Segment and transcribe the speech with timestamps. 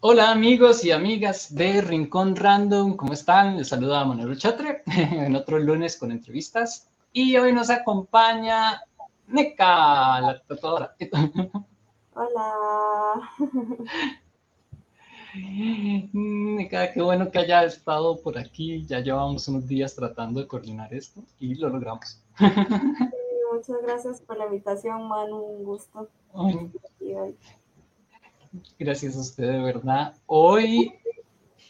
[0.00, 3.56] Hola amigos y amigas de Rincón Random, ¿cómo están?
[3.56, 8.82] Les saluda Manuel Chatre en otro lunes con entrevistas y hoy nos acompaña
[9.26, 10.94] Neca, la tatuadora.
[12.14, 13.30] Hola.
[16.12, 20.92] Neca, qué bueno que haya estado por aquí, ya llevamos unos días tratando de coordinar
[20.92, 22.22] esto y lo logramos.
[22.38, 26.10] muchas gracias por la invitación, Manu, un gusto.
[28.78, 30.14] Gracias a usted, de verdad.
[30.26, 30.94] Hoy,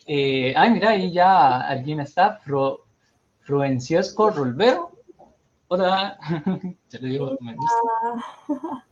[0.07, 2.85] eh, ay, mira, ahí ya alguien está, Fro,
[3.41, 4.93] Fruenciesco Rolvero.
[5.69, 6.19] Hola,
[6.91, 8.85] ya le digo, gusta.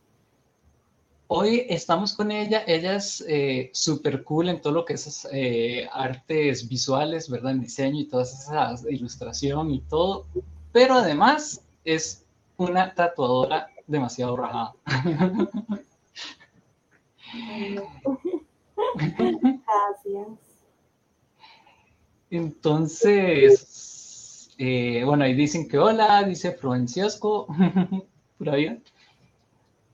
[1.27, 5.89] Hoy estamos con ella, ella es eh, súper cool en todo lo que es eh,
[5.91, 7.53] artes visuales, ¿verdad?
[7.53, 10.27] En diseño y toda esa ilustración y todo,
[10.71, 12.23] pero además es
[12.57, 14.73] una tatuadora demasiado rajada.
[18.95, 20.27] Gracias.
[22.29, 23.75] Entonces,
[24.57, 27.47] eh, bueno, ahí dicen que hola, dice Francesco,
[28.37, 28.77] pura vida.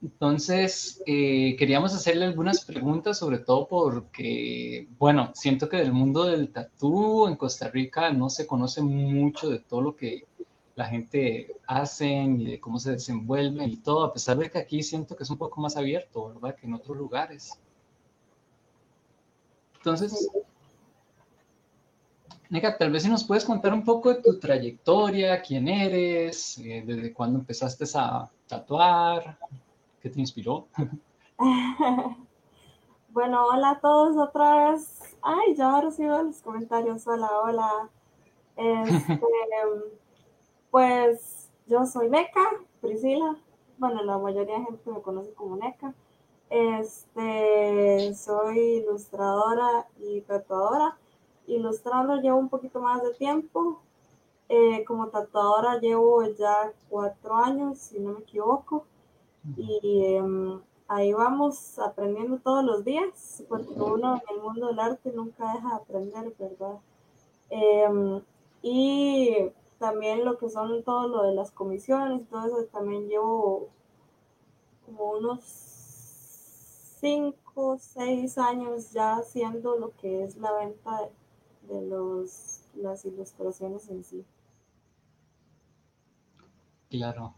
[0.02, 6.52] Entonces, eh, queríamos hacerle algunas preguntas, sobre todo porque, bueno, siento que del mundo del
[6.52, 10.26] tatú en Costa Rica no se conoce mucho de todo lo que
[10.82, 14.82] la gente hace y de cómo se desenvuelven y todo, a pesar de que aquí
[14.82, 16.56] siento que es un poco más abierto, ¿verdad?
[16.56, 17.60] Que en otros lugares.
[19.76, 20.28] Entonces,
[22.50, 26.84] Nega, tal vez si nos puedes contar un poco de tu trayectoria, quién eres, eh,
[26.84, 29.38] desde cuándo empezaste a tatuar,
[30.02, 30.68] qué te inspiró.
[33.10, 35.00] bueno, hola a todos otra vez.
[35.22, 37.06] Ay, ya recibo los comentarios.
[37.06, 37.90] Hola, hola.
[38.56, 39.22] Este,
[40.72, 42.42] pues yo soy Neca,
[42.80, 43.36] Priscila.
[43.78, 45.94] Bueno, la mayoría de gente me conoce como Neca.
[46.50, 50.98] Este, soy ilustradora y tatuadora.
[51.48, 53.82] Ilustrando llevo un poquito más de tiempo.
[54.48, 58.86] Eh, como tatuadora llevo ya cuatro años, si no me equivoco.
[59.58, 65.12] Y em, ahí vamos aprendiendo todos los días, porque uno en el mundo del arte
[65.12, 66.80] nunca deja de aprender, ¿verdad?
[67.50, 68.22] Em,
[68.62, 69.52] y
[69.82, 73.70] también lo que son todo lo de las comisiones, todo eso también llevo
[74.86, 75.42] como unos
[77.00, 81.10] cinco, seis años ya haciendo lo que es la venta
[81.64, 84.24] de, los, las ilustraciones en sí.
[86.92, 87.34] Claro.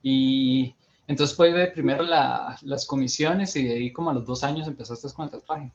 [0.00, 0.76] Y
[1.08, 5.08] entonces fue ver primero las comisiones y de ahí como a los dos años empezaste
[5.12, 5.72] con el tatuaje.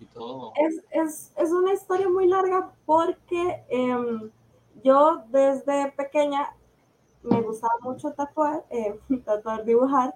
[0.00, 0.52] Y todo.
[0.90, 4.32] Es, una historia muy larga porque em,
[4.84, 6.54] yo desde pequeña
[7.22, 10.14] me gustaba mucho tatuar, eh, tatuar, dibujar.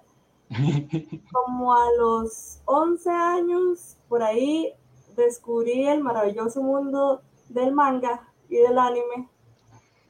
[1.31, 4.73] Como a los 11 años, por ahí,
[5.15, 9.29] descubrí el maravilloso mundo del manga y del anime.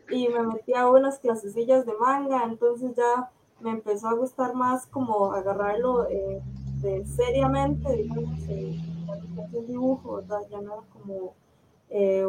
[0.09, 4.85] Y me metí a unas clasecillas de manga, entonces ya me empezó a gustar más
[4.87, 6.41] como agarrarlo eh,
[6.81, 8.79] de seriamente, digamos, eh,
[9.53, 11.33] el dibujo, ya no era como
[11.89, 12.25] eh,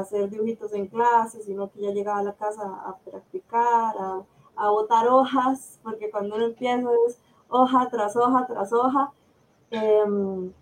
[0.00, 4.22] hacer dibujitos en clase, sino que ya llegaba a la casa a practicar, a,
[4.56, 9.12] a botar hojas, porque cuando uno empieza es hoja tras hoja tras hoja.
[9.70, 10.52] Em,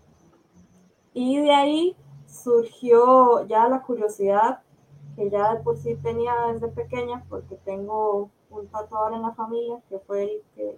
[1.13, 1.95] y de ahí
[2.27, 4.61] surgió ya la curiosidad
[5.15, 9.81] que ya de por sí tenía desde pequeña, porque tengo un tatuador en la familia
[9.89, 10.77] que fue el que,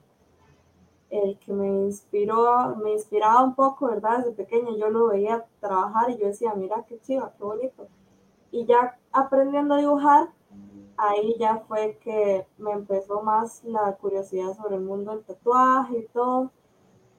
[1.12, 4.20] el que me inspiró, me inspiraba un poco, ¿verdad?
[4.20, 7.88] Desde pequeña yo lo veía trabajar y yo decía, mira qué chiva, qué bonito.
[8.54, 10.30] Y ya aprendiendo a dibujar,
[10.96, 16.08] ahí ya fue que me empezó más la curiosidad sobre el mundo del tatuaje y
[16.14, 16.52] todo.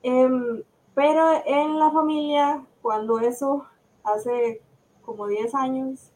[0.05, 0.63] Em,
[0.95, 3.67] pero en la familia, cuando eso
[4.05, 4.63] hace
[5.05, 6.13] como 10 años,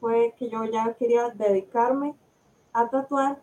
[0.00, 2.16] fue que yo ya quería dedicarme
[2.72, 3.40] a tatuar.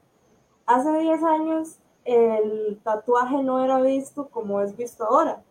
[0.65, 5.45] Hace 10 años el tatuaje no era visto como es visto ahora.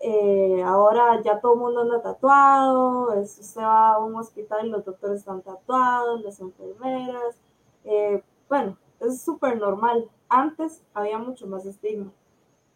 [0.00, 4.84] Eh, ahora ya todo el mundo anda tatuado, usted va a un hospital y los
[4.84, 7.36] doctores están tatuados, las enfermeras,
[7.84, 10.08] eh, bueno, es súper normal.
[10.28, 12.12] Antes había mucho más estigma.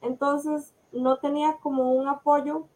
[0.01, 2.67] Entonces no tenía como un apoyo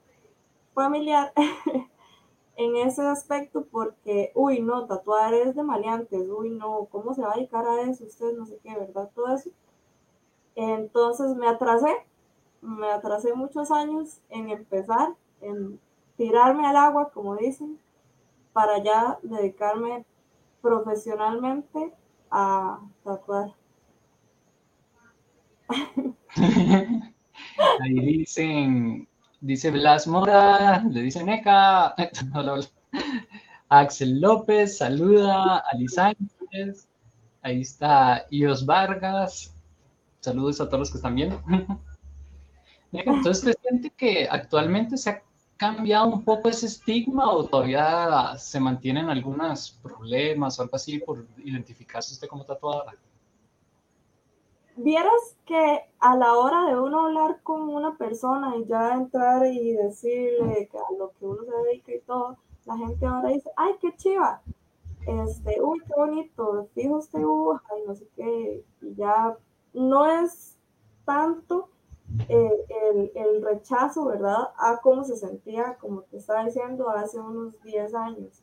[0.74, 1.32] familiar
[2.56, 7.32] en ese aspecto porque, uy, no, tatuar es de maleantes, uy, no, ¿cómo se va
[7.32, 8.04] a dedicar a eso?
[8.04, 9.10] Usted no sé qué, ¿verdad?
[9.14, 9.50] Todo eso.
[10.54, 11.88] Entonces me atrasé
[12.66, 15.80] me atrasé muchos años en empezar, en
[16.16, 17.78] tirarme al agua, como dicen,
[18.52, 20.04] para ya dedicarme
[20.60, 21.92] profesionalmente
[22.30, 23.54] a tatuar.
[27.80, 29.08] Ahí dicen,
[29.40, 31.94] Dice Blas Mora, le dice Neca.
[33.68, 35.62] Axel López, saluda.
[35.70, 36.88] Ali Sánchez.
[37.42, 39.54] Ahí está Ios Vargas.
[40.20, 41.40] Saludos a todos los que están viendo.
[42.92, 45.22] Entonces, ¿te siente que actualmente se ha
[45.56, 51.26] cambiado un poco ese estigma o todavía se mantienen algunos problemas o algo así por
[51.38, 52.94] identificarse usted como tatuadora?
[54.76, 59.72] Vieras que a la hora de uno hablar con una persona y ya entrar y
[59.72, 62.36] decirle que a lo que uno se dedica y todo,
[62.66, 64.42] la gente ahora dice, ay, qué chiva,
[65.06, 69.36] este, uy, qué bonito, fijo usted dibuja y no sé qué, y ya
[69.72, 70.58] no es
[71.06, 71.70] tanto
[72.28, 74.50] eh, el, rechazo, ¿verdad?
[74.56, 78.42] A cómo se sentía, como te estaba diciendo, hace unos 10 años,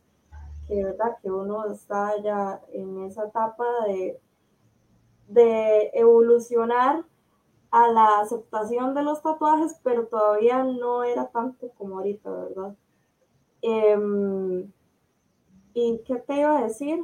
[0.67, 4.19] que verdad que uno está ya en esa etapa de,
[5.27, 7.05] de evolucionar
[7.71, 12.75] a la aceptación de los tatuajes, pero todavía no era tanto como ahorita, ¿verdad?
[13.61, 14.71] Em,
[15.73, 17.03] ¿Y qué te iba a decir?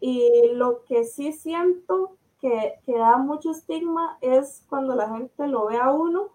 [0.00, 5.76] Y lo que sí siento que, da mucho estigma es cuando la gente lo ve
[5.76, 6.28] a uno,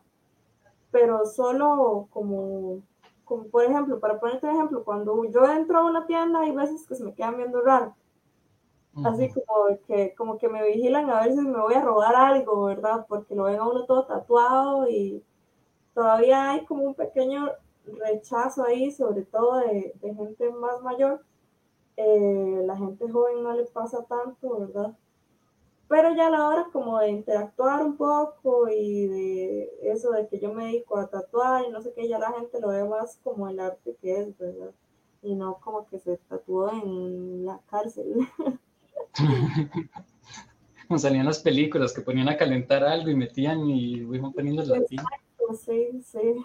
[0.92, 2.82] pero solo como,
[3.26, 6.88] como por ejemplo, para ponerte un ejemplo, cuando yo entro a una tienda hay veces
[6.88, 7.96] que se me quedan viendo raro.
[9.04, 12.64] Así como que, como que me vigilan a ver si me voy a robar algo,
[12.64, 13.06] ¿verdad?
[13.10, 15.22] Porque lo ven a uno todo tatuado y
[15.94, 17.52] todavía hay como un pequeño
[17.86, 21.26] rechazo ahí, sobre todo de, gente más mayor.
[21.98, 24.96] Eh, la gente joven no le pasa tanto, ¿verdad?
[25.88, 30.40] Pero ya a la hora como de interactuar un poco y de eso de que
[30.40, 33.20] yo me dedico a tatuar y no sé qué, ya la gente lo ve más
[33.24, 34.72] como el arte que es, ¿verdad?
[35.22, 38.28] Y no como que se tatuó en la cárcel.
[40.88, 44.78] como salían las películas que ponían a calentar algo y metían y iban poniendo la
[44.78, 46.36] Exacto, sí, sí.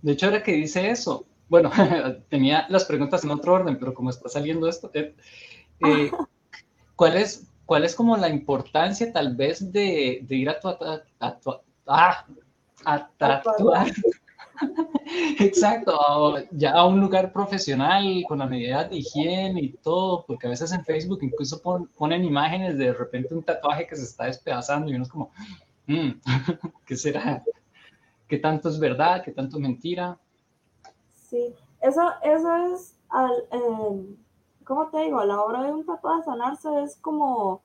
[0.00, 1.70] De hecho, ahora que dice eso, bueno,
[2.28, 5.14] tenía las preguntas en otro orden, pero como está saliendo esto, eh,
[5.80, 6.10] eh,
[6.96, 10.58] ¿cuál es, ¿cuál es como la importancia tal vez de, ir a,
[11.20, 11.38] a,
[11.86, 12.26] ah,
[12.84, 13.86] a tatuar?
[15.38, 20.50] Exacto, ya a un lugar profesional con la medida de higiene y todo, porque a
[20.50, 21.60] veces en Facebook incluso
[21.96, 25.30] ponen imágenes de, repente un tatuaje que se está despedazando y uno es como,
[25.86, 26.10] mm,
[26.86, 27.42] ¿qué será?
[28.28, 29.22] ¿Qué tanto es verdad?
[29.24, 30.18] ¿Qué tanto es mentira?
[31.12, 34.16] Sí, eso, eso es al, eh,
[34.64, 35.18] ¿cómo te digo?
[35.18, 37.62] A la hora de un tatuaje sanarse es como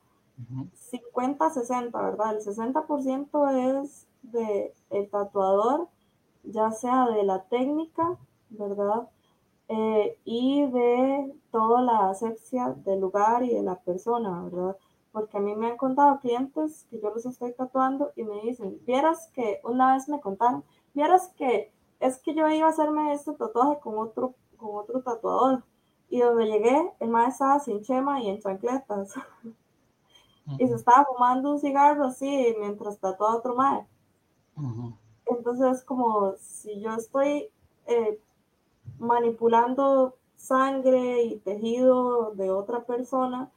[0.90, 2.36] 50-60, ¿verdad?
[2.36, 5.88] El 60% es de el tatuador,
[6.44, 8.16] ya sea de la técnica,
[8.50, 9.08] ¿verdad?
[9.68, 14.76] Eh, y de toda la asepsia del lugar y de la persona, ¿verdad?
[15.12, 18.78] Porque a mí me han contado clientes que yo los estoy tatuando y me dicen,
[18.86, 20.64] vieras que una vez me contaron,
[20.94, 25.64] vieras que es que yo iba a hacerme este tatuaje con otro, con otro tatuador
[26.08, 29.14] y donde llegué, el maestro estaba sin chema y en chancletas.
[30.58, 33.86] y se estaba fumando un cigarro así mientras tatuaba otro mae.
[35.26, 37.50] Entonces, como si yo estoy
[37.86, 38.18] eh,
[38.98, 43.50] manipulando sangre y tejido de otra persona,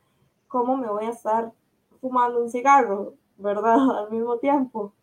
[0.47, 1.53] ¿cómo me voy a estar
[2.01, 3.79] fumando un cigarro, verdad?
[3.97, 4.93] Al mismo tiempo.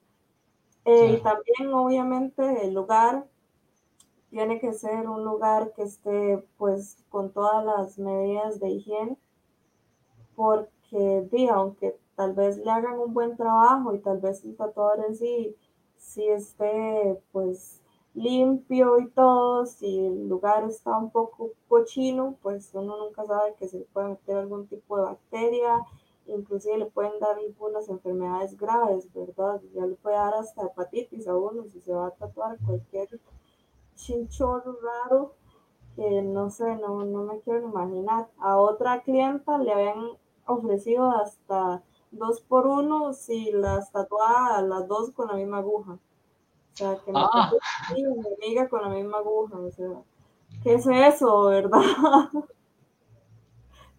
[0.84, 3.26] Eh, y también, obviamente, el lugar
[4.30, 9.18] tiene que ser un lugar que esté pues con todas las medidas de higiene,
[10.36, 15.04] porque di, aunque tal vez le hagan un buen trabajo y tal vez el tatuador
[15.06, 15.56] en sí,
[15.96, 17.82] si esté pues
[18.14, 23.68] limpio y todo, si el lugar está un poco cochino, pues uno nunca sabe que
[23.68, 25.80] se puede meter algún tipo de bacteria,
[26.26, 29.60] inclusive le pueden dar algunas enfermedades graves, ¿verdad?
[29.74, 33.08] Ya le puede dar hasta hepatitis a uno si se va a tatuar cualquier
[33.98, 35.34] chinchorro raro
[35.98, 38.28] que no sé, no, no me quiero imaginar.
[38.38, 40.10] A otra clienta le habían
[40.46, 45.92] ofrecido hasta dos por uno si las tatuaba las dos con la misma aguja.
[45.92, 47.50] O sea, que me ah.
[47.92, 49.58] mi amiga con la misma aguja.
[49.58, 49.90] O sea,
[50.62, 51.82] ¿qué es eso, verdad?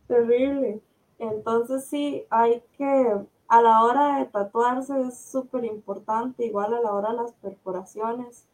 [0.08, 0.82] Terrible.
[1.18, 3.14] Entonces sí, hay que,
[3.50, 8.48] a la hora de tatuarse es súper importante, igual a la hora de las perforaciones,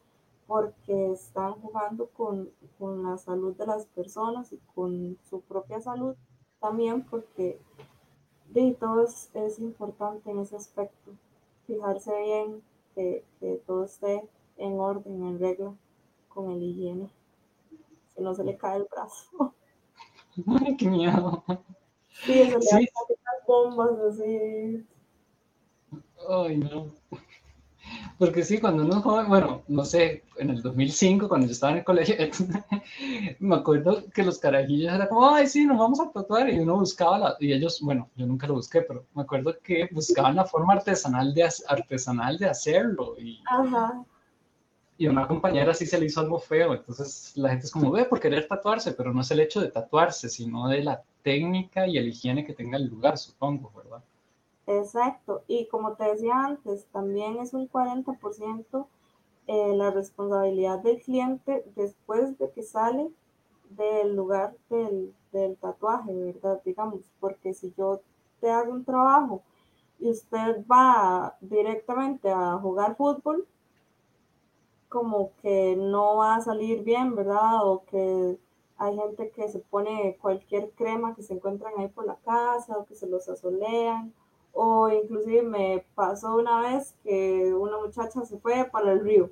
[0.46, 6.14] porque están jugando con, la salud de las personas y con su propia salud
[6.60, 7.60] también, porque
[8.50, 11.12] de todo es, importante en ese aspecto,
[11.66, 12.62] fijarse bien
[12.94, 13.24] que,
[13.66, 15.74] todo esté en orden, en regla
[16.28, 17.10] con el higiene,
[18.14, 19.54] si no se le cae el brazo.
[20.64, 21.44] Ay, qué miedo.
[22.24, 24.86] Sí, eso le las bombas así.
[26.28, 26.92] Ay, no.
[28.18, 31.78] Porque sí, cuando uno joven, bueno, no sé, en el 2005, cuando yo estaba en
[31.78, 32.14] el colegio,
[33.40, 36.76] me acuerdo que los carajillos eran como, ay, sí, nos vamos a tatuar, y uno
[36.76, 40.46] buscaba, la, y ellos, bueno, yo nunca lo busqué, pero me acuerdo que buscaban la
[40.46, 44.02] forma artesanal de, artesanal de hacerlo, y, Ajá.
[44.96, 48.06] y una compañera sí se le hizo algo feo, entonces la gente es como, ve,
[48.06, 51.98] por querer tatuarse, pero no es el hecho de tatuarse, sino de la técnica y
[51.98, 54.02] el higiene que tenga el lugar, supongo, ¿verdad?
[54.66, 58.88] Exacto, y como te decía antes, también es un 40%
[59.46, 63.12] eh, la responsabilidad del cliente después de que sale
[63.70, 66.60] del lugar del, del, tatuaje, ¿verdad?
[66.64, 68.00] Digamos, porque si yo
[68.40, 69.42] te hago un trabajo
[70.00, 73.46] y usted va directamente a jugar fútbol,
[74.88, 77.64] como que no va a salir bien, ¿verdad?
[77.68, 78.36] O que
[78.78, 82.84] hay gente que se pone cualquier crema que se encuentran ahí por la casa o
[82.84, 84.12] que se los asolean
[84.58, 89.30] o inclusive me pasó una vez que una muchacha se fue para el río.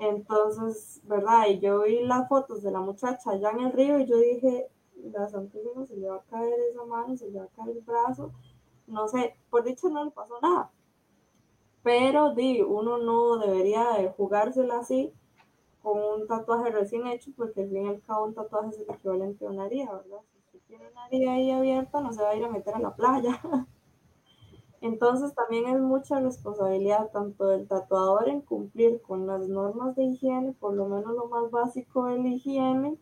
[0.00, 1.46] Entonces, ¿verdad?
[1.48, 4.66] Y yo vi las fotos de la muchacha allá en el río y yo dije,
[5.04, 7.82] la Santísima se le va a caer esa mano, se le va a caer el
[7.82, 8.32] brazo.
[8.88, 10.72] No sé, por dicho no le pasó nada.
[11.84, 15.12] Pero di, uno no debería de jugársela así
[15.80, 18.90] con un tatuaje recién hecho, porque al fin y al cabo un tatuaje es el
[18.90, 20.22] equivalente a una herida, ¿verdad?
[20.76, 23.40] Tiene una herida ahí abierta, no se va a ir a meter a la playa.
[24.80, 30.52] Entonces también es mucha responsabilidad tanto del tatuador en cumplir con las normas de higiene,
[30.52, 32.96] por lo menos lo más básico de la higiene,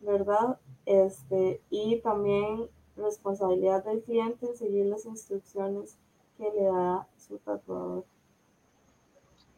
[0.00, 0.58] ¿verdad?
[0.84, 5.98] Este, y también responsabilidad del cliente en seguir las instrucciones
[6.36, 8.04] que le da su tatuador.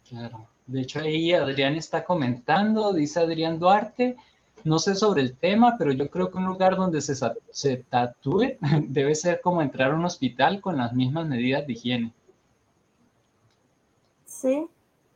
[0.06, 0.49] Claro.
[0.66, 4.16] De hecho, ahí Adrián está comentando, dice Adrián Duarte,
[4.64, 7.14] no sé sobre el tema, pero yo creo que un lugar donde se,
[7.50, 8.56] se tatúe
[8.88, 12.12] debe ser como entrar a un hospital con las mismas medidas de higiene.
[14.25, 14.66] Sí,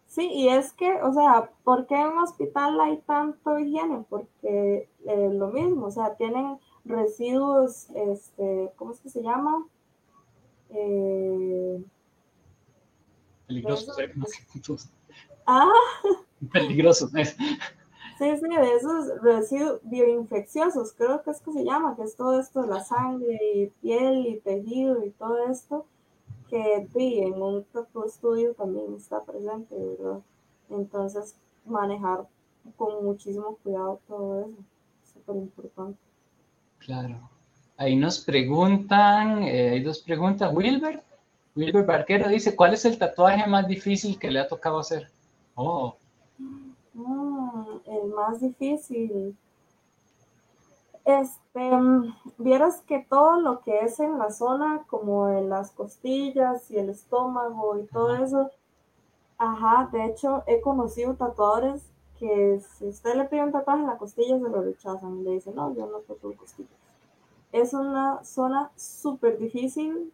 [0.06, 4.04] sí, y es que, o sea, ¿por qué en un hospital hay tanto higiene?
[4.08, 9.66] Porque eh, lo mismo, o sea, tienen residuos, este, ¿cómo es que se llama?
[10.70, 11.82] Eh,
[13.46, 13.98] Peligrosos.
[13.98, 14.12] ¿eh?
[15.46, 15.72] Ah.
[16.52, 17.10] Peligrosos.
[18.18, 22.40] Sí, sí, de esos residuos bioinfecciosos, creo que es que se llama, que es todo
[22.40, 25.86] esto de la sangre y piel y tejido y todo esto,
[26.50, 27.64] que sí, en un
[28.04, 30.20] estudio también está presente, ¿verdad?
[30.68, 32.26] Entonces, manejar
[32.76, 34.58] con muchísimo cuidado todo eso,
[35.04, 35.98] es súper importante.
[36.78, 37.30] Claro.
[37.76, 40.52] Ahí nos preguntan, eh, hay dos preguntas.
[40.52, 41.04] Wilber,
[41.54, 45.08] Wilber Barquero dice, ¿cuál es el tatuaje más difícil que le ha tocado hacer?
[45.54, 45.94] Oh.
[46.38, 46.72] Mm,
[47.90, 49.36] el más difícil.
[51.04, 51.70] Este,
[52.36, 56.90] vieras que todo lo que es en la zona, como en las costillas y el
[56.90, 58.50] estómago y todo eso,
[59.38, 61.82] ajá, de hecho he conocido tatuadores
[62.18, 65.54] que si usted le pide un tatuaje en la costilla se lo rechazan, le dicen,
[65.54, 66.72] no, yo no tatúo costillas.
[67.52, 70.12] Es una zona súper difícil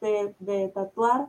[0.00, 1.28] de, de tatuar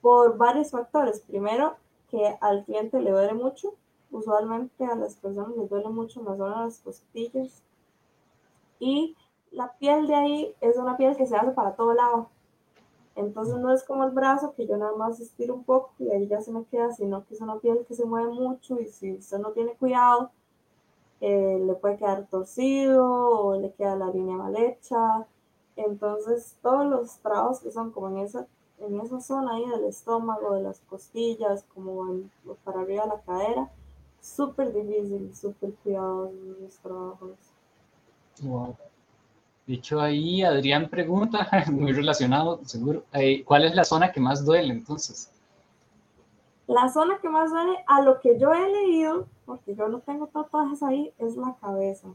[0.00, 1.20] por varios factores.
[1.20, 1.76] Primero,
[2.10, 3.74] que al cliente le duele mucho,
[4.10, 7.62] Usualmente a las personas les duele mucho la zona de las costillas.
[8.80, 9.16] Y
[9.50, 12.28] la piel de ahí es una piel que se hace para todo lado.
[13.18, 16.28] Entonces no es como el brazo que yo nada más estiro un poco y ahí
[16.28, 19.14] ya se me queda, sino que es una piel que se mueve mucho y si
[19.14, 20.30] usted no tiene cuidado,
[21.20, 25.26] eh, le puede quedar torcido o le queda la línea mal hecha.
[25.74, 28.46] Entonces todos los trabajos que son como en esa,
[28.78, 32.20] en esa zona ahí del estómago, de las costillas, como
[32.64, 33.70] para arriba de la cadera,
[34.20, 37.30] súper difícil, súper cuidadoso en los trabajos.
[38.42, 38.76] Wow.
[39.66, 44.44] De hecho, ahí Adrián pregunta, muy relacionado, seguro, eh, ¿cuál es la zona que más
[44.44, 45.30] duele entonces?
[46.66, 50.26] La zona que más duele, a lo que yo he leído, porque yo no tengo
[50.26, 52.08] tatuajes ahí, es la cabeza.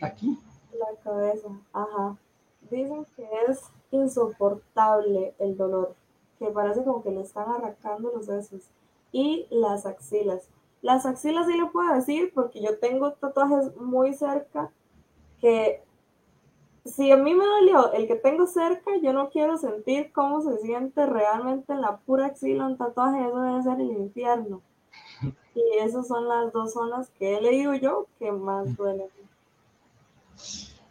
[0.00, 0.38] ¿Aquí?
[0.72, 2.16] La cabeza, ajá.
[2.70, 3.60] Dicen que es
[3.90, 5.94] insoportable el dolor,
[6.38, 8.62] que parece como que le están arrancando los sesos.
[9.12, 10.48] Y las axilas.
[10.82, 14.70] Las axilas sí lo puedo decir porque yo tengo tatuajes muy cerca
[15.40, 15.82] que
[16.84, 20.58] si a mí me dolió el que tengo cerca, yo no quiero sentir cómo se
[20.58, 24.60] siente realmente en la pura axila un tatuaje, eso debe ser el infierno.
[25.54, 29.06] Y esas son las dos zonas que he leído yo que más duelen.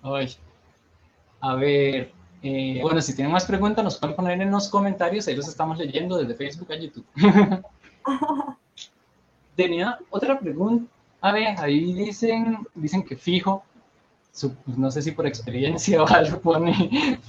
[0.03, 0.35] Ay.
[1.39, 2.11] A ver,
[2.43, 5.79] eh, bueno, si tienen más preguntas nos pueden poner en los comentarios, ahí los estamos
[5.79, 7.05] leyendo desde Facebook a YouTube.
[9.61, 10.91] tenía otra pregunta.
[11.21, 13.63] A ver, ahí dicen, dicen que fijo,
[14.65, 17.19] no sé si por experiencia o algo pone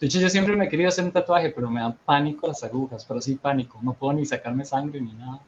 [0.00, 2.62] De hecho, yo siempre me he querido hacer un tatuaje, pero me dan pánico las
[2.64, 3.78] agujas, pero sí pánico.
[3.82, 5.40] No puedo ni sacarme sangre ni nada.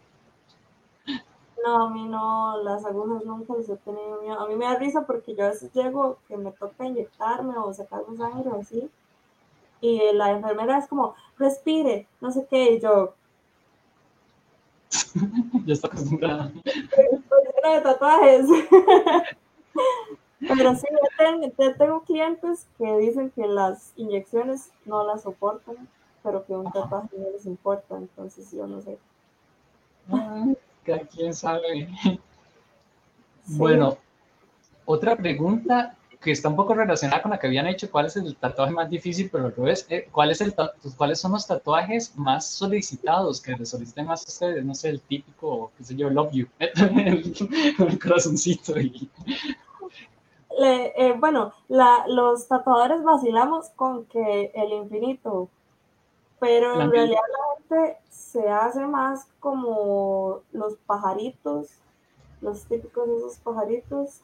[1.65, 4.41] No, a mí no, las agujas nunca les he tenido miedo.
[4.41, 7.73] A mí me da risa porque yo a veces llego que me toca inyectarme o
[7.73, 8.91] sacarme sangre o así.
[9.81, 13.15] Y la enfermera es como, respire, no sé qué, y yo.
[15.67, 16.53] ya está acostumbrada.
[16.65, 18.47] Pues de tatuajes.
[20.41, 25.77] Pero sí, yo tengo, clientes que dicen que las inyecciones no las soportan,
[26.23, 28.99] pero que un tatuaje no les importa, entonces yo no sé.
[30.11, 30.47] Ah,
[31.15, 31.89] quién sabe.
[33.53, 33.97] Bueno,
[34.85, 38.37] otra pregunta que está un poco relacionada con la que habían hecho, ¿cuál es el
[38.37, 39.31] tatuaje más difícil?
[39.31, 43.57] Pero al revés, eh, ¿cuál es el pues, ¿cuáles son los tatuajes más solicitados que
[43.57, 44.65] le soliciten más a ustedes?
[44.65, 48.79] No sé, el típico, qué sé yo, love you, el, corazoncito.
[48.79, 49.11] Y...
[50.63, 55.49] Eh, bueno, la, los tatuadores vacilamos con que el infinito,
[56.39, 61.69] pero en realidad la gente se hace más como los pajaritos,
[62.43, 64.21] los típicos esos pajaritos,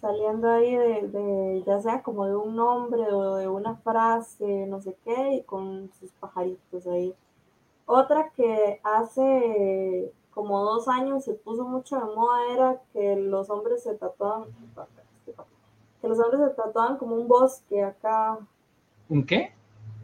[0.00, 4.96] saliendo ahí de, ya sea como de un nombre o de una frase, no sé
[5.04, 7.14] qué, y con sus pajaritos ahí.
[7.86, 13.82] Otra que hace como dos años se puso mucho de moda era que los hombres
[13.82, 14.48] se tatuaban,
[16.00, 18.38] que los hombres se tatuaban como un bosque acá.
[19.08, 19.52] ¿Un qué?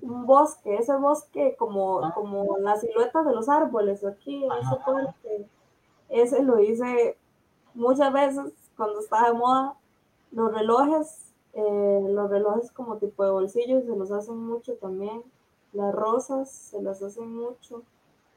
[0.03, 2.13] Un bosque, ese bosque como, ah.
[2.15, 5.47] como la silueta de los árboles aquí, ese.
[6.09, 7.19] Ese lo hice
[7.75, 9.77] muchas veces cuando estaba de moda
[10.33, 15.23] los relojes, eh, los relojes como tipo de bolsillos se los hacen mucho también.
[15.73, 17.83] Las rosas se las hacen mucho.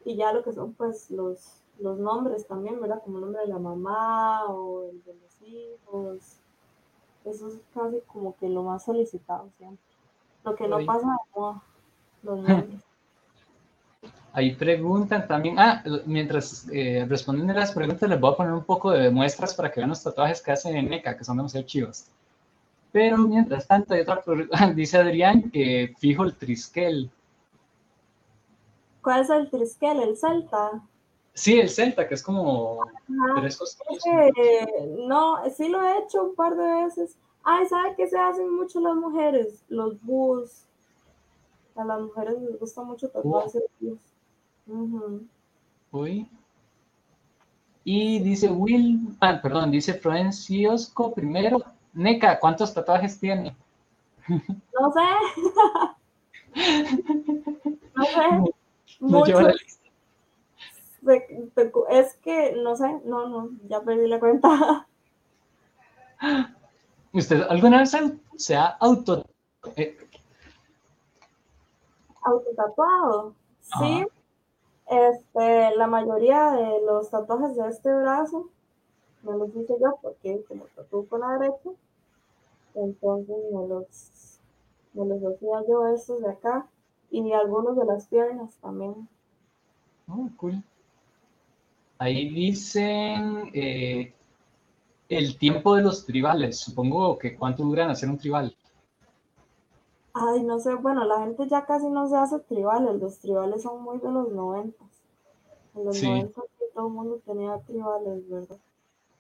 [0.06, 3.02] Y ya lo que son pues los, los nombres también, ¿verdad?
[3.04, 6.40] Como el nombre de la mamá o el de los hijos.
[7.26, 9.84] Eso es casi como que lo más solicitado siempre.
[10.44, 11.42] Lo que no pasa de
[12.24, 12.89] los nombres.
[14.32, 18.64] Ahí preguntan también, ah, mientras eh, responden a las preguntas, les voy a poner un
[18.64, 21.66] poco de muestras para que vean los tatuajes que hacen en NECA, que son demasiado
[21.66, 22.06] chivos.
[22.92, 24.24] Pero mientras tanto, hay otra
[24.76, 27.10] dice Adrián que fijo el trisquel.
[29.02, 30.00] ¿Cuál es el trisquel?
[30.02, 30.82] ¿El celta?
[31.34, 32.80] Sí, el celta, que es como
[35.08, 37.16] no, sí lo he hecho un par de veces.
[37.44, 39.64] Ay, ¿sabe qué se hacen mucho las mujeres?
[39.70, 40.66] Los búhos.
[41.76, 43.98] A las mujeres les gusta mucho tatuarse los
[45.92, 46.30] Uy.
[47.84, 51.64] Y dice Will, ah, perdón, dice Florenciosco primero.
[51.94, 53.56] Neca, ¿cuántos tatuajes tiene?
[54.80, 55.02] No sé.
[57.96, 58.22] no sé.
[59.02, 59.26] No
[61.90, 64.88] Es que, no sé, no, no, ya perdí la cuenta.
[67.14, 67.92] ¿Usted alguna vez
[68.36, 69.26] se ha auto...
[69.76, 69.98] Eh,
[72.24, 73.34] autotatuado?
[73.80, 74.06] Sí,
[74.90, 78.50] este, la mayoría de los tatuajes de este brazo
[79.24, 81.70] me los hice yo porque como tatuo con la derecha,
[82.76, 84.40] entonces me los,
[84.94, 86.68] me los hacía yo estos de acá
[87.12, 89.08] y algunos de las piernas también.
[90.38, 90.64] Cool.
[92.00, 94.14] Ahí dicen eh,
[95.10, 96.60] el tiempo de los tribales.
[96.60, 98.56] Supongo que cuánto duran hacer un tribal.
[100.22, 103.82] Ay, no sé, bueno, la gente ya casi no se hace tribales, los tribales son
[103.82, 104.88] muy de los noventas.
[105.76, 108.58] En los noventas todo el mundo tenía tribales, ¿verdad?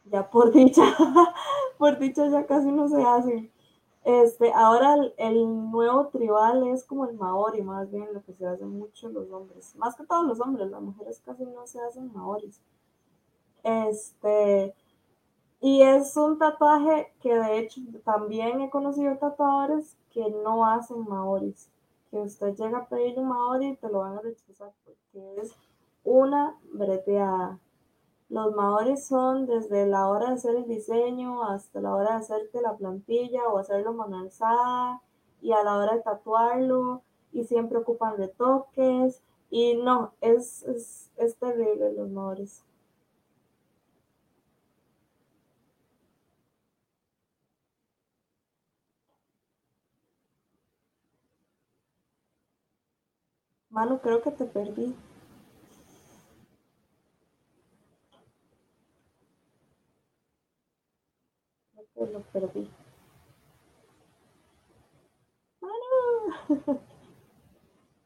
[0.05, 0.83] Ya por dicha,
[1.77, 3.51] por dicha ya casi no se hace.
[4.03, 8.65] Este, ahora el, nuevo tribal es como el maori, más bien lo que se hace
[8.65, 9.75] mucho los hombres.
[9.75, 12.61] Más que todos los hombres, las mujeres casi no se hacen maoris.
[13.63, 14.73] Este,
[15.61, 21.69] y es un tatuaje que de hecho también he conocido tatuadores que no hacen maoris.
[22.11, 25.55] Que usted llega a pedir un maori y te lo van a rechazar porque es
[26.03, 27.59] una breteada.
[28.29, 32.61] Los maoris son desde la hora de hacer el diseño hasta la hora de hacerte
[32.61, 34.27] la plantilla o hacerlo mano
[35.41, 41.35] y a la hora de tatuarlo y siempre ocupan retoques y no, es, es, es
[41.37, 42.63] terrible los maoris.
[53.71, 54.95] Manu, creo que te perdí.
[61.73, 62.69] Creo que lo perdí.
[65.61, 66.79] Manu.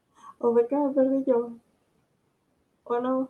[0.38, 1.38] ¿O ve que me perdí yo?
[2.84, 3.28] ¿O no?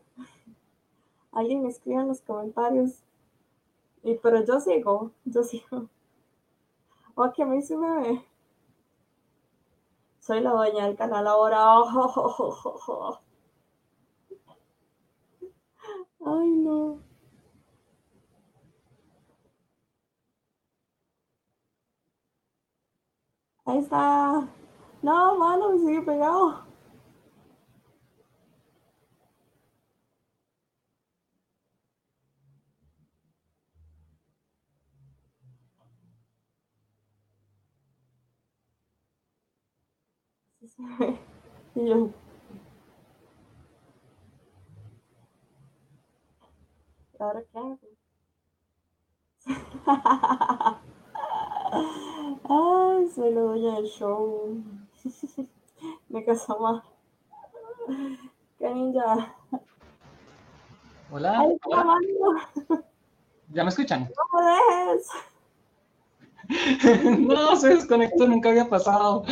[1.32, 3.02] Alguien escribe en los comentarios.
[4.04, 5.88] Y, pero yo sigo, yo sigo.
[7.16, 8.24] O que a mí sí me ve.
[10.24, 11.82] Soy la dueña del canal ahora.
[16.24, 16.98] Ay, no.
[23.66, 24.48] Ahí está.
[25.02, 26.64] No, mano, me sigue pegado.
[41.74, 42.10] y yo.
[47.18, 47.78] ¿Ahora qué hago?
[52.48, 54.62] Ay, soy la dueña del show.
[56.08, 56.82] Me casó más.
[58.58, 59.34] Qué ninja.
[61.10, 61.40] Hola.
[61.40, 61.98] Ay, hola.
[63.52, 64.10] ¿Ya me escuchan?
[64.32, 65.08] Me dejes.
[67.20, 69.24] no, se desconectó, nunca había pasado.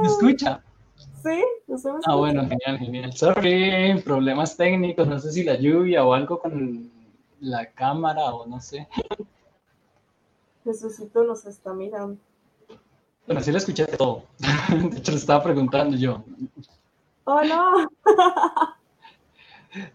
[0.00, 0.62] ¿Me escucha?
[1.22, 1.42] Sí,
[2.04, 3.12] Ah, bueno, genial, genial.
[3.12, 6.90] Sorry, problemas técnicos, no sé si la lluvia o algo con
[7.40, 8.88] la cámara o no sé.
[10.64, 12.18] Jesucito nos está mirando.
[13.26, 14.24] Bueno, sí lo escuché todo.
[14.90, 16.24] De hecho, lo estaba preguntando yo.
[17.24, 17.88] Oh, no.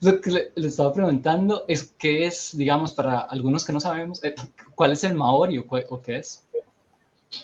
[0.02, 4.34] Lo que le, estaba preguntando es qué es, digamos, para algunos que no sabemos, eh,
[4.74, 6.47] ¿cuál es el Maori o, o qué es?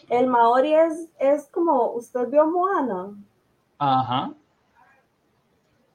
[0.10, 3.14] El Maori es, es como, ¿usted vio Moana?
[3.78, 4.34] Ajá.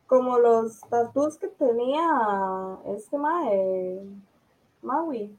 [0.07, 4.03] Como los tatuos que tenía este mae,
[4.83, 5.37] Maui.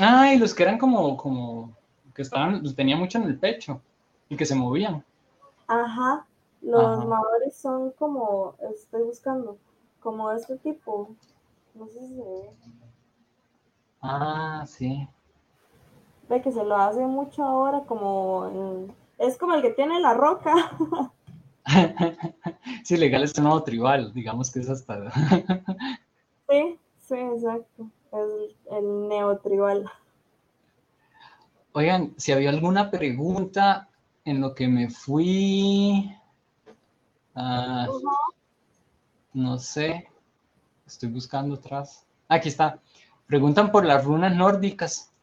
[0.00, 1.72] Ah, y los que eran como, como,
[2.14, 3.80] que estaban, los tenía mucho en el pecho
[4.28, 5.04] y que se movían.
[5.66, 6.26] Ajá,
[6.62, 9.56] los Maori son como, estoy buscando,
[10.00, 11.14] como este tipo,
[11.74, 12.50] no sé si se ve.
[14.02, 15.08] Ah, sí
[16.28, 20.76] de que se lo hace mucho ahora como es como el que tiene la roca.
[22.84, 25.10] sí, legal es un nuevo tribal, digamos que es hasta.
[26.48, 27.86] sí, sí, exacto.
[28.12, 29.90] Es el neotribal.
[31.72, 33.88] Oigan, si había alguna pregunta
[34.24, 36.14] en lo que me fui.
[37.34, 37.88] Ah,
[39.32, 40.08] no sé.
[40.86, 42.06] Estoy buscando atrás.
[42.28, 42.78] Aquí está.
[43.26, 45.13] Preguntan por las runas nórdicas.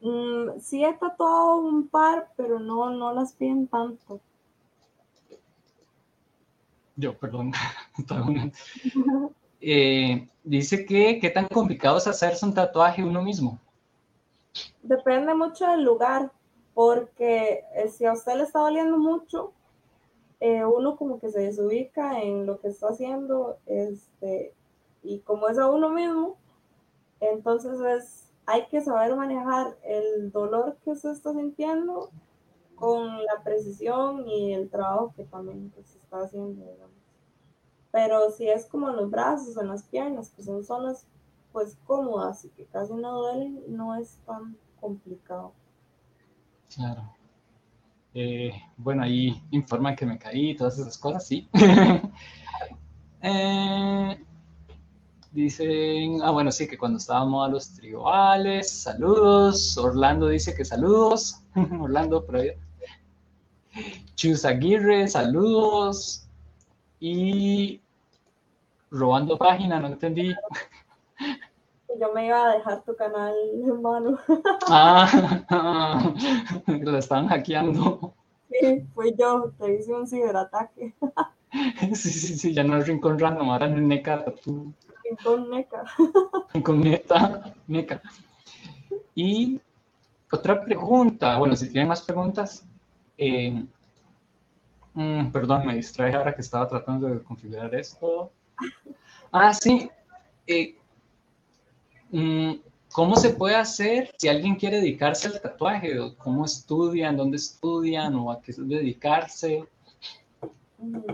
[0.00, 4.20] Mm, sí he tatuado un par, pero no, no las piden tanto.
[6.96, 7.52] Yo, perdón.
[9.64, 13.60] Eh, dice que qué tan complicado es hacerse un tatuaje uno mismo.
[14.82, 16.32] Depende mucho del lugar,
[16.74, 19.52] porque eh, si a usted le está doliendo mucho,
[20.40, 24.52] eh, uno como que se desubica en lo que está haciendo, este,
[25.04, 26.36] y como es a uno mismo,
[27.20, 32.10] entonces es hay que saber manejar el dolor que se está sintiendo
[32.74, 36.62] con la precisión y el trabajo que también se está haciendo,
[37.90, 41.06] Pero si es como en los brazos, en las piernas, que son zonas
[41.50, 45.54] pues cómodas y que casi no duelen, no es tan complicado.
[46.74, 47.10] Claro.
[48.12, 51.48] Eh, bueno, ahí informa que me caí y todas esas cosas, sí.
[53.22, 54.24] eh,
[55.32, 59.78] Dicen, ah, bueno, sí, que cuando estábamos a los tribales, saludos.
[59.78, 61.40] Orlando dice que saludos.
[61.80, 62.52] Orlando, pero
[64.14, 66.28] Chus Aguirre, saludos.
[67.00, 67.80] Y
[68.90, 70.34] robando página, no entendí.
[71.98, 73.34] Yo me iba a dejar tu canal,
[73.66, 74.18] hermano.
[74.68, 76.12] ah,
[76.66, 78.12] lo están hackeando.
[78.50, 80.94] Sí, fui yo, te hice un ciberataque.
[81.94, 84.74] sí, sí, sí, ya no es Rincón Random, ahora es Neca tú.
[85.16, 85.84] Con NECA.
[86.62, 87.54] Con NECA.
[87.66, 88.02] NECA.
[89.14, 89.60] Y
[90.30, 92.64] otra pregunta, bueno, si tienen más preguntas,
[93.18, 93.64] eh,
[94.94, 98.30] mm, perdón, me distraje ahora que estaba tratando de configurar esto.
[99.30, 99.90] Ah, sí.
[100.46, 100.76] Eh,
[102.10, 102.52] mm,
[102.92, 105.96] ¿Cómo se puede hacer si alguien quiere dedicarse al tatuaje?
[106.18, 107.16] ¿Cómo estudian?
[107.16, 108.14] ¿Dónde estudian?
[108.16, 109.64] ¿O a qué dedicarse?
[110.78, 111.12] Mm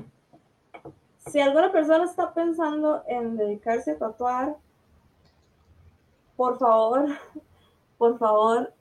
[1.30, 4.56] si alguna persona está pensando en dedicarse a tatuar,
[6.36, 7.06] por favor,
[7.98, 8.72] por favor,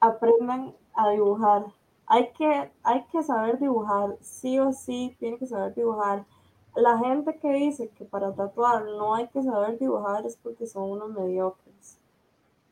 [0.00, 1.66] aprendan a dibujar.
[2.06, 6.24] Hay que, hay que saber dibujar, sí o sí, tiene que saber dibujar.
[6.74, 10.90] La gente que dice que para tatuar no hay que saber dibujar es porque son
[10.90, 11.98] unos mediocres.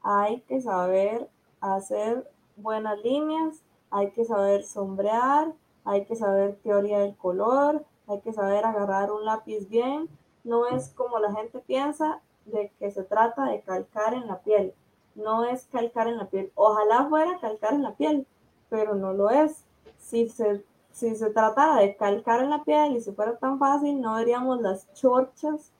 [0.03, 1.29] Hay que saber
[1.61, 5.53] hacer buenas líneas, hay que saber sombrear,
[5.85, 10.09] hay que saber teoría del color, hay que saber agarrar un lápiz bien,
[10.43, 14.75] no es como la gente piensa de que se trata de calcar en la piel.
[15.15, 16.51] no es calcar en la piel.
[16.57, 18.27] Ojalá fuera calcar en la piel,
[18.69, 19.65] pero no lo es.
[19.97, 24.01] Si se, si se tratara de calcar en la piel y si fuera tan fácil,
[24.01, 25.71] no veríamos las chorchas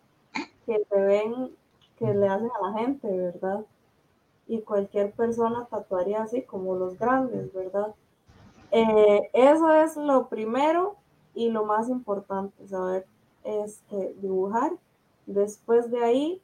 [0.67, 1.51] que se ven,
[1.99, 3.65] que le hacen a la gente, ¿verdad?
[4.47, 7.95] Y cualquier persona tatuaría así como los grandes, ¿verdad?
[8.71, 10.97] Eh, eso es lo primero
[11.35, 13.07] y lo más importante, saber
[13.45, 14.73] este, dibujar.
[15.27, 16.43] Después de ahí,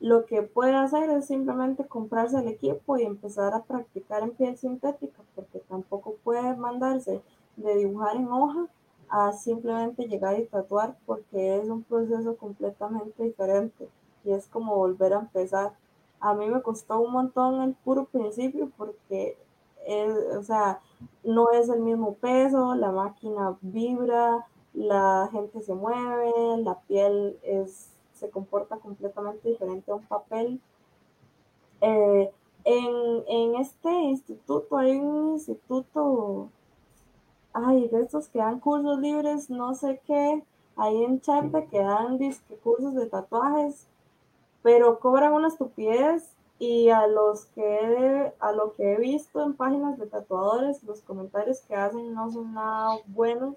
[0.00, 4.56] lo que puede hacer es simplemente comprarse el equipo y empezar a practicar en piel
[4.56, 7.22] sintética, porque tampoco puede mandarse
[7.56, 8.66] de dibujar en hoja
[9.08, 13.88] a simplemente llegar y tatuar, porque es un proceso completamente diferente
[14.24, 15.72] y es como volver a empezar.
[16.20, 19.38] A mí me costó un montón el puro principio porque,
[20.38, 20.80] o sea,
[21.24, 27.96] no es el mismo peso, la máquina vibra, la gente se mueve, la piel es
[28.16, 30.60] se comporta completamente diferente a un papel.
[31.80, 32.32] Eh,
[32.64, 36.50] en, este instituto hay un instituto,
[37.52, 40.42] ay, de estos que dan cursos libres, no sé qué,
[40.76, 42.18] ahí en Chepe que dan
[42.62, 43.86] cursos de tatuajes,
[44.62, 49.98] pero cobran una estupidez y a los que a lo que he visto en páginas
[49.98, 53.54] de tatuadores, los comentarios que hacen no son nada buenos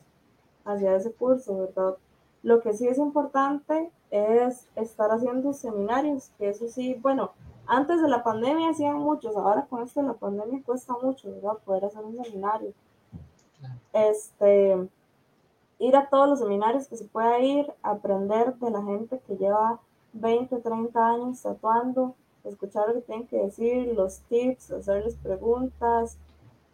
[0.66, 1.96] hacia ese curso, ¿verdad?
[2.44, 7.32] Lo que sí es importante es estar haciendo seminarios, que eso sí, bueno,
[7.68, 11.58] antes de la pandemia hacían muchos, ahora con esto de la pandemia cuesta mucho, ¿verdad?
[11.64, 12.74] Poder hacer un seminario.
[13.94, 14.90] Este,
[15.80, 19.80] ir a todos los seminarios que se pueda ir, aprender de la gente que lleva
[20.14, 26.18] 20, 30 años tatuando, escuchar lo que tienen que decir, los tips, hacerles preguntas,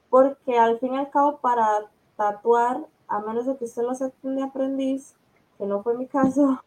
[0.09, 4.35] porque al fin y al cabo para tatuar, a menos de que usted lo acepten
[4.35, 5.15] de aprendiz,
[5.57, 6.59] que no fue mi caso,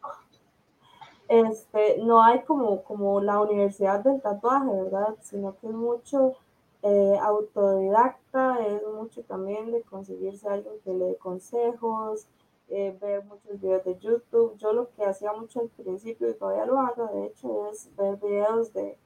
[1.27, 5.15] este, no hay como, como la universidad del tatuaje, ¿verdad?
[5.21, 6.35] Sino que es mucho
[6.81, 12.27] eh, autodidacta, es mucho también de conseguirse alguien que le dé consejos,
[12.69, 14.57] eh, ver muchos videos de YouTube.
[14.57, 18.17] Yo lo que hacía mucho al principio y todavía lo hago, de hecho, es ver
[18.17, 18.97] videos de,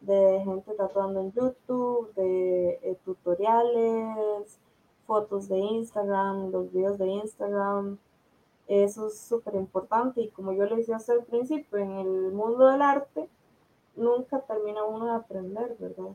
[0.00, 4.60] de gente tatuando en YouTube, de eh, tutoriales,
[5.06, 7.98] fotos de Instagram, los videos de Instagram,
[8.68, 12.66] eso es súper importante y como yo le decía hasta el principio, en el mundo
[12.66, 13.28] del arte
[13.96, 16.14] nunca termina uno de aprender, ¿verdad?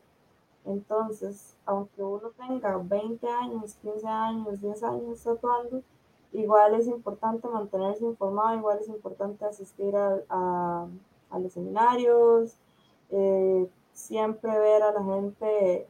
[0.64, 5.82] Entonces, aunque uno tenga 20 años, 15 años, 10 años tatuando,
[6.34, 10.88] igual es importante mantenerse informado, igual es importante asistir a,
[11.40, 12.56] los seminarios,
[13.10, 15.88] eh, siempre ver a la gente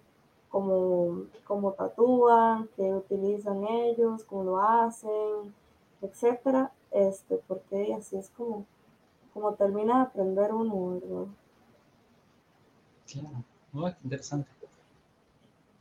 [0.50, 5.54] cómo, cómo tatúan, qué utilizan ellos, cómo lo hacen,
[6.02, 8.66] etcétera, este, porque así es como,
[9.34, 11.28] como termina de aprender uno, ¿verdad?
[13.08, 14.53] Claro, muy interesante.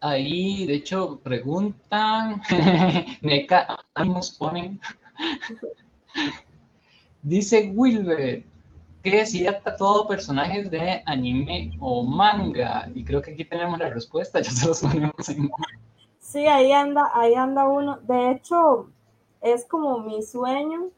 [0.05, 2.43] Ahí, de hecho, preguntan,
[3.23, 4.81] Meca, nos ponen.
[7.23, 8.43] Dice Wilber,
[9.05, 12.91] ¿qué decía todo personajes de anime o manga?
[12.97, 15.49] Y creo que aquí tenemos la respuesta, ya se los ponemos en...
[16.19, 18.01] Sí, ahí anda, ahí anda uno.
[18.03, 18.91] De hecho,
[19.41, 20.89] es como mi sueño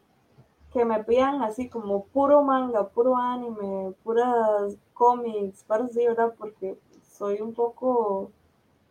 [0.73, 6.33] que me pidan así como puro manga, puro anime, puras cómics, para así, ¿verdad?
[6.39, 8.33] Porque soy un poco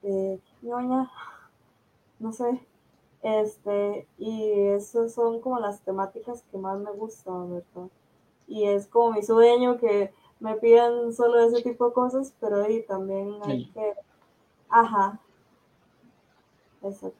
[0.04, 1.10] eh, ñoña,
[2.20, 2.66] no sé,
[3.24, 7.89] este, y esas son como las temáticas que más me gustan, ¿verdad?
[8.48, 12.84] Y es como mi sueño que me pidan solo ese tipo de cosas, pero ahí
[12.84, 13.94] también hay que,
[14.70, 15.20] ajá,
[16.82, 17.18] exacto.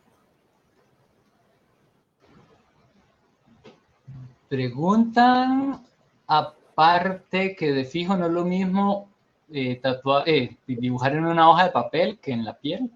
[4.50, 5.84] Preguntan,
[6.28, 9.08] aparte que de fijo no es lo mismo
[9.54, 9.82] eh,
[10.26, 12.92] eh, dibujar en una hoja de papel que en la piel.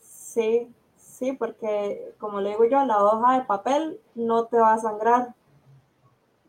[0.00, 4.78] Sí, sí, porque como le digo yo, la hoja de papel no te va a
[4.78, 5.34] sangrar.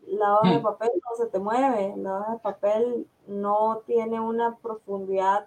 [0.06, 0.62] La hoja de hmm.
[0.62, 5.46] papel no se te mueve, la hoja de papel no tiene una profundidad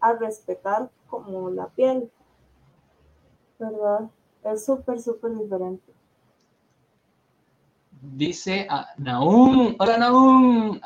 [0.00, 2.10] a respetar como la piel.
[3.58, 4.08] ¿Verdad?
[4.44, 5.92] Es súper, súper diferente.
[8.00, 10.80] Dice a Naum, hola Naum,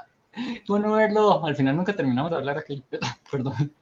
[0.68, 2.82] bueno verlo, al final nunca terminamos de hablar aquí,
[3.30, 3.72] perdón.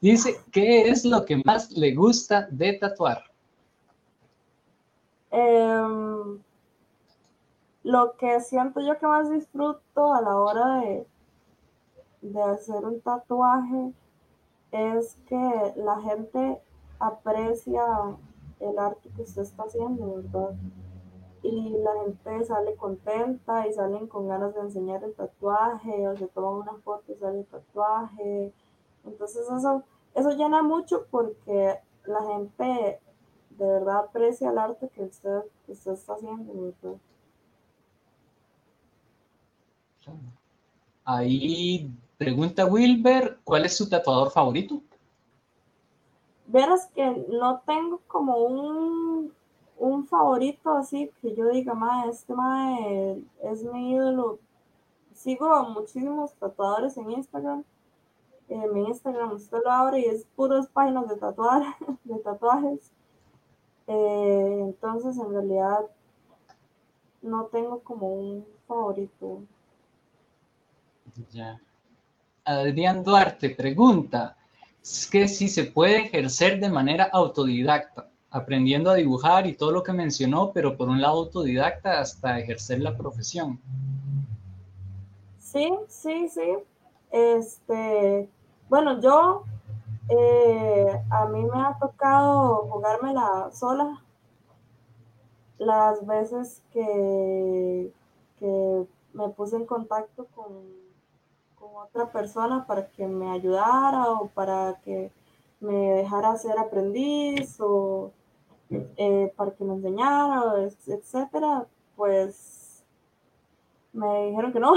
[0.00, 3.22] Dice, ¿qué es lo que más le gusta de tatuar?
[5.30, 6.40] Em,
[7.82, 11.06] lo que siento yo que más disfruto a la hora de,
[12.22, 13.92] de hacer un tatuaje
[14.72, 16.60] es que la gente
[16.98, 17.82] aprecia
[18.60, 20.54] el arte que usted está haciendo, ¿verdad?
[21.42, 26.26] Y la gente sale contenta y salen con ganas de enseñar el tatuaje o se
[26.28, 28.52] toman una foto y sale el tatuaje.
[29.04, 29.82] Entonces eso,
[30.14, 33.00] eso llena mucho porque la gente
[33.50, 36.74] de verdad aprecia el arte que usted, usted está haciendo.
[41.04, 44.82] Ahí pregunta Wilber, ¿cuál es su tatuador favorito?
[46.46, 49.32] Verás que no tengo como un,
[49.80, 54.38] un favorito así que yo diga, más este mae es mi ídolo.
[55.14, 57.64] Sigo a muchísimos tatuadores en Instagram.
[58.48, 61.62] En mi Instagram usted lo abre y es puros páginas de tatuar,
[62.04, 62.92] de tatuajes.
[63.86, 65.80] Eh, entonces en realidad
[67.22, 69.42] no tengo como un favorito.
[71.32, 71.58] Ya.
[72.44, 74.36] Adrián Duarte pregunta,
[74.82, 79.82] es que si se puede ejercer de manera autodidacta, aprendiendo a dibujar y todo lo
[79.82, 83.60] que mencionó, pero por un lado autodidacta hasta ejercer la profesión.
[85.38, 86.58] Sí, sí, sí.
[87.10, 88.28] Este,
[88.68, 89.44] bueno, yo
[90.08, 94.02] eh, a mí me ha tocado jugármela sola
[95.58, 97.92] las veces que,
[98.38, 100.80] que me puse en contacto con
[101.60, 105.12] con otra persona para que me ayudara o para que
[105.60, 108.12] me dejara ser aprendiz o
[108.70, 112.84] eh, para que me enseñara, etcétera, pues
[113.92, 114.74] me dijeron que no.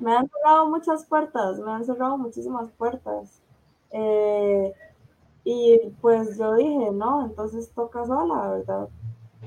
[0.00, 3.40] me han cerrado muchas puertas, me han cerrado muchísimas puertas.
[3.90, 4.72] Eh,
[5.44, 8.88] y pues yo dije, no, entonces toca sola, ¿verdad?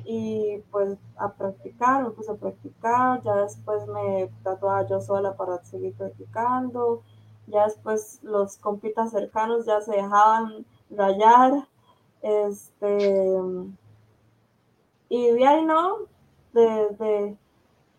[0.05, 5.63] y pues a practicar, me puse a practicar, ya después me tatuaba yo sola para
[5.63, 7.01] seguir practicando,
[7.47, 11.67] ya después los compitas cercanos ya se dejaban rayar,
[12.21, 13.41] este,
[15.10, 15.97] y de ahí no,
[16.53, 17.38] de,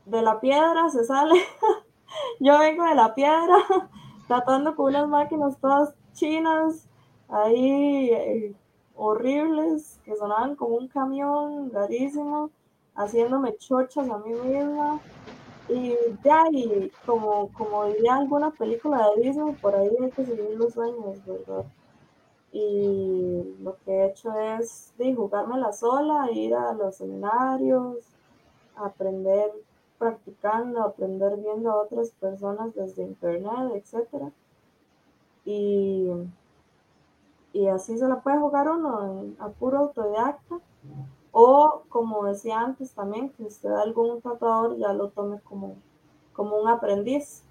[0.06, 1.34] de la piedra se sale,
[2.40, 3.56] yo vengo de la piedra,
[4.28, 6.88] tratando con unas máquinas todas chinas,
[7.28, 8.54] ahí eh,
[8.94, 12.50] horribles que sonaban como un camión rarísimo,
[12.94, 15.00] haciéndome chochas a mí misma.
[15.68, 20.50] Y de ahí, como, como diría alguna película de Disney, por ahí hay que seguir
[20.56, 21.64] los sueños, ¿verdad?
[22.52, 27.98] Y lo que he hecho es de jugármela sola, ir a los seminarios,
[28.76, 29.50] aprender
[29.98, 34.32] practicando, aprender viendo a otras personas desde internet, etc.
[35.44, 36.10] Y
[37.52, 40.58] y así se la puede jugar uno a puro autodidacta.
[41.32, 45.76] O como decía antes también, que usted algún tatuador ya lo tome como,
[46.32, 47.44] como un aprendiz.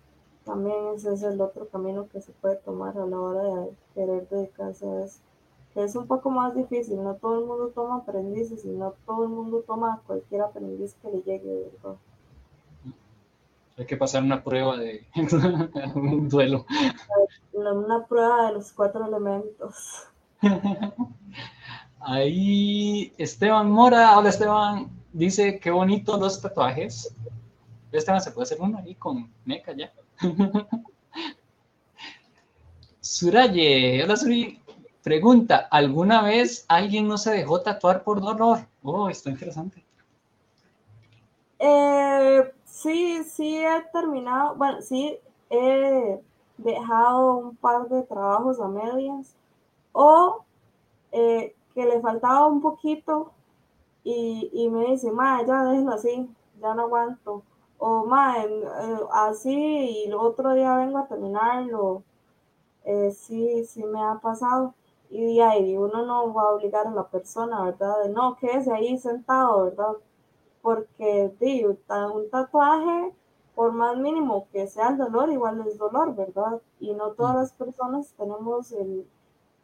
[0.46, 4.28] También ese es el otro camino que se puede tomar a la hora de querer
[4.30, 5.20] dedicarse a eso.
[5.74, 9.24] Que es un poco más difícil, no todo el mundo toma aprendices y no todo
[9.24, 11.98] el mundo toma cualquier aprendiz que le llegue, ¿verdad?
[13.78, 15.06] Hay que pasar una prueba de
[15.96, 16.66] un duelo.
[17.54, 20.08] Una prueba de los cuatro elementos.
[22.02, 27.16] Ahí Esteban Mora, hola Esteban, dice qué bonito los tatuajes.
[27.92, 29.92] Esteban, se puede hacer uno ahí con meca ya.
[33.00, 34.62] Suraye, hola Suri,
[35.04, 38.60] pregunta, ¿alguna vez alguien no se dejó tatuar por dolor?
[38.84, 39.84] Oh, esto interesante.
[41.60, 45.20] Eh, Sí, sí he terminado, bueno, sí
[45.52, 46.20] he
[46.58, 49.36] dejado un par de trabajos a medias
[49.92, 50.44] o
[51.12, 53.34] eh, que le faltaba un poquito
[54.04, 56.28] y, me dice, ma, ya déjelo así,
[56.60, 57.44] ya no aguanto.
[57.84, 62.04] O eh, así y el otro día vengo a terminarlo.
[62.86, 64.76] Eh, sí, sí me ha pasado.
[65.10, 68.04] Y ahí uno no va a obligar a la persona, ¿verdad?
[68.04, 69.96] De no, quédese ahí sentado, ¿verdad?
[70.62, 71.76] porque digo,
[72.14, 73.14] un tatuaje,
[73.56, 76.62] por más mínimo que sea el dolor, igual es dolor, ¿verdad?
[76.80, 78.74] Y no todas las personas tenemos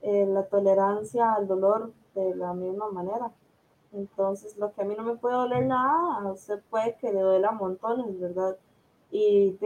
[0.01, 3.31] la tolerancia al dolor de la misma manera.
[3.97, 7.21] Entonces, lo que a mí no me puede doler nada, a usted puede que le
[7.21, 8.55] duela montones, ¿verdad?
[9.09, 9.57] Y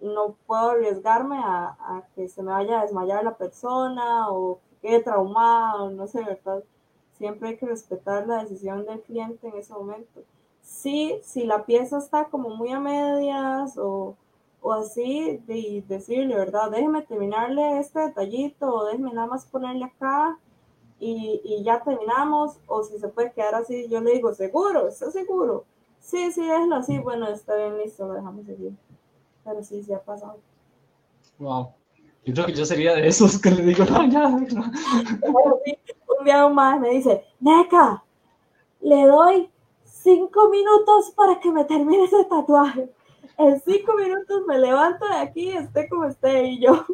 [0.00, 5.02] no puedo arriesgarme a, que se me vaya a desmayar la persona o que quede
[5.02, 6.62] traumado, no sé, ¿verdad?
[7.12, 10.22] Siempre hay que respetar la decisión del cliente en ese momento.
[10.60, 14.16] Sí, si la pieza está como muy a medias o,
[14.78, 16.70] así, de decirle, ¿verdad?
[16.70, 20.38] Déjeme terminarle este detallito o déjeme nada más ponerle acá
[21.04, 22.58] y, ya terminamos.
[22.66, 24.88] O si se puede quedar así, yo le digo, ¿seguro?
[24.88, 25.64] ¿Está seguro?
[25.98, 26.98] Sí, sí, déjelo así.
[26.98, 28.72] Bueno, está bien, listo, lo dejamos seguir.
[29.44, 30.38] Pero sí, sí ha pasado.
[31.38, 31.74] Wow.
[32.24, 34.46] Yo creo que yo sería de esos que le digo, no, ya, un
[36.24, 38.04] día más me dice, Neca,
[38.80, 39.50] le doy
[39.84, 42.88] cinco minutos para que me termine ese tatuaje.
[43.38, 46.86] En cinco minutos me levanto de aquí, esté como esté, y yo.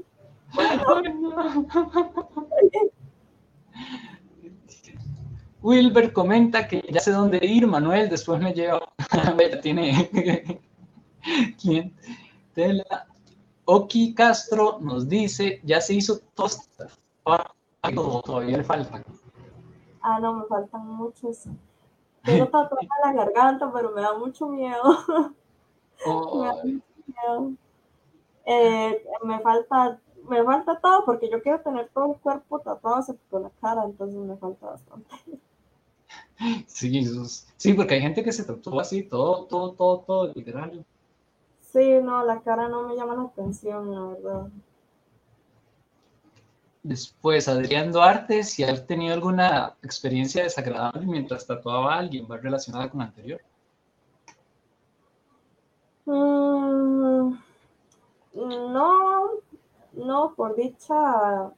[5.61, 8.81] Wilber comenta que ya sé dónde ir, Manuel, después me lleva.
[9.63, 10.11] tiene
[11.61, 11.95] ¿Quién?
[13.65, 16.89] Oki Castro nos dice, ya se hizo tosta.
[18.25, 19.03] Todavía le falta.
[20.01, 21.45] Ah, no, me faltan muchos.
[22.23, 24.83] Tengo tatuaje en la garganta, pero me da mucho miedo.
[26.07, 27.53] me da mucho miedo.
[28.47, 33.39] Eh, me falta me falta todo porque yo quiero tener todo el cuerpo tatuado excepto
[33.39, 35.17] la cara, entonces me falta bastante.
[36.67, 37.05] Sí,
[37.57, 40.85] sí, porque hay gente que se tatúa así, todo, todo, todo, todo, literal.
[41.61, 44.49] Sí, no, la cara no me llama la atención, la verdad.
[46.83, 52.89] Después, Adrián Duarte, si ha tenido alguna experiencia desagradable mientras tatuaba a alguien, ¿va relacionada
[52.89, 53.41] con la anterior?
[56.07, 57.37] Mm,
[58.35, 59.18] no,
[59.99, 61.53] no, por dicha,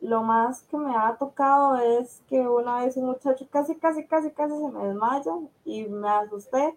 [0.00, 4.30] lo más que me ha tocado es que una vez un muchacho casi, casi, casi,
[4.30, 5.32] casi se me desmaya
[5.64, 6.76] y me asusté.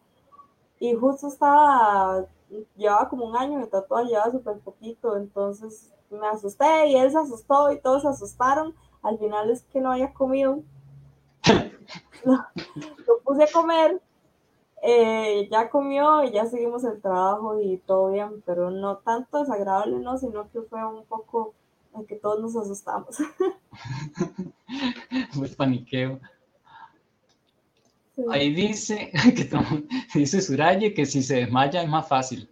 [0.79, 2.25] Y justo estaba,
[2.75, 7.19] llevaba como un año de tatuaje, llevaba súper poquito, entonces me asusté y él se
[7.19, 8.75] asustó y todos se asustaron.
[9.03, 10.63] Al final es que no había comido.
[12.25, 14.01] lo, puse a comer,
[14.81, 19.99] eh, ya comió y ya seguimos el trabajo y todo bien, pero no tanto desagradable,
[19.99, 21.53] no, sino que fue un poco
[21.95, 23.17] en que todos nos asustamos.
[25.37, 26.21] Pues paniqueo.
[28.29, 29.49] Ahí dice, que
[30.19, 32.49] dice Suraye que si se desmaya es más fácil.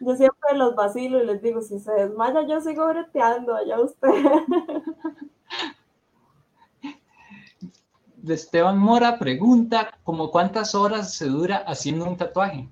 [0.00, 4.08] Yo siempre los vacilo y les digo, si se desmaya yo sigo breteando, allá usted.
[8.22, 12.68] De Esteban Mora pregunta, ¿como cuántas horas se dura haciendo un tatuaje?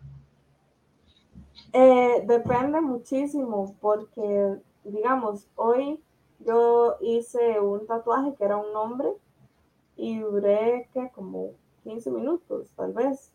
[1.73, 6.01] Eh, depende muchísimo, porque digamos, hoy
[6.41, 9.09] yo hice un tatuaje que era un nombre
[9.97, 11.53] y duré que como
[11.85, 13.33] 15 minutos, tal vez.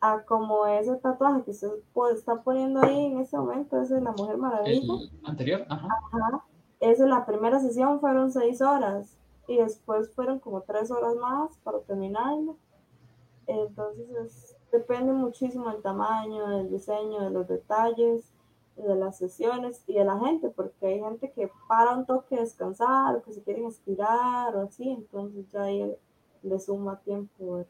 [0.00, 1.70] A como ese tatuaje que usted
[2.12, 4.94] está poniendo ahí en ese momento, ese es la Mujer Maravilla.
[5.24, 5.88] anterior, ajá.
[6.12, 6.44] Ajá.
[6.80, 9.16] Esa la primera sesión fueron 6 horas
[9.46, 12.56] y después fueron como 3 horas más para terminarlo.
[13.46, 18.32] Entonces depende muchísimo del tamaño, del diseño, de los detalles
[18.76, 23.16] de las sesiones y de la gente, porque hay gente que para un toque descansar
[23.16, 25.96] o que se quieren estirar o así, entonces ya ahí
[26.42, 27.64] le suma tiempo.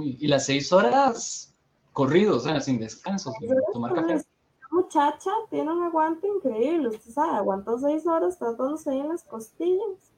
[0.00, 1.54] y las seis horas
[1.92, 4.24] corridos, sin descanso, sin tomar café.
[4.70, 10.12] Muchacha tiene un aguante increíble, usted sabe, aguantó seis horas tratándose ahí en las costillas.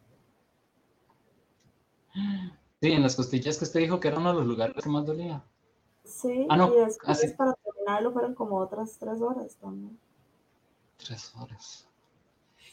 [2.80, 5.06] Sí, en las costillas que usted dijo que era uno de los lugares que más
[5.06, 5.44] dolía.
[6.02, 9.98] Sí, ah, y después ah, para terminarlo fueron como otras tres horas también.
[10.96, 11.86] Tres horas.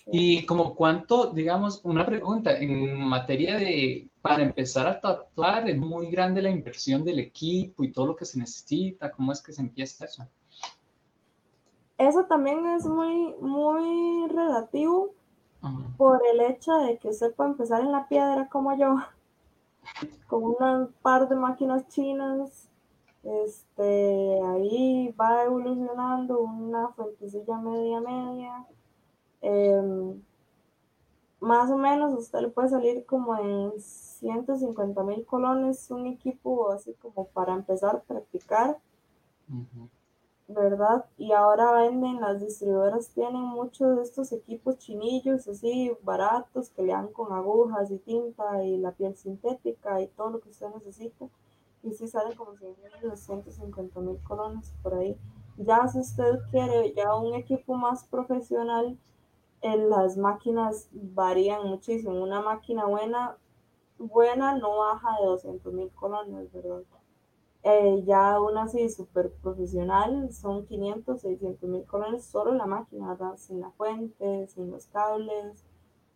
[0.09, 6.09] Y como cuánto, digamos, una pregunta, en materia de, para empezar a tatuar, es muy
[6.09, 9.61] grande la inversión del equipo y todo lo que se necesita, ¿cómo es que se
[9.61, 10.25] empieza eso?
[11.97, 15.13] Eso también es muy, muy relativo
[15.97, 18.95] por el hecho de que usted puede empezar en la piedra como yo,
[20.27, 22.69] con un par de máquinas chinas
[23.27, 28.65] este, ahí va evolucionando una fuentecilla media media.
[29.41, 30.21] Em,
[31.39, 36.93] más o menos usted le puede salir como en 150 mil colones un equipo así
[36.93, 38.77] como para empezar a practicar.
[40.47, 41.05] ¿Verdad?
[41.17, 46.93] Y ahora venden, las distribuidoras tienen muchos de estos equipos chinillos así baratos que le
[46.93, 51.27] dan con agujas y tinta y la piel sintética y todo lo que usted necesita
[51.83, 55.17] y si sale como 100 mil, 250 mil colones por ahí.
[55.57, 58.97] Ya si usted quiere ya un equipo más profesional,
[59.61, 62.21] en las máquinas varían muchísimo.
[62.21, 63.37] Una máquina buena,
[63.97, 66.83] buena no baja de 200 mil colones, ¿verdad?
[67.63, 73.35] Eh, ya una así súper profesional son 500, 600 mil colones solo la máquina, ¿verdad?
[73.37, 75.65] Sin la fuente, sin los cables,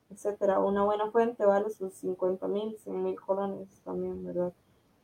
[0.10, 0.60] etcétera.
[0.60, 4.54] Una buena fuente vale sus 50 mil, 100 mil colones también, ¿verdad?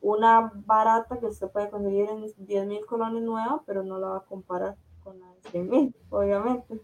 [0.00, 4.16] una barata que usted puede conseguir en 10 mil colones nueva, pero no la va
[4.18, 6.80] a comparar con la de 100 mil, obviamente.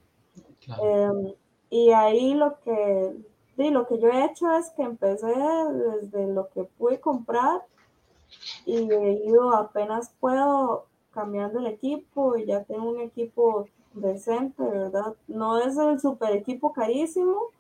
[0.83, 1.35] Em,
[1.71, 3.15] y ahí lo que,
[3.57, 7.63] sí, lo que yo he hecho es que empecé desde lo que pude comprar
[8.67, 15.15] y he ido apenas puedo cambiando el equipo y ya tengo un equipo decente, ¿verdad?
[15.29, 17.51] No es el super equipo carísimo,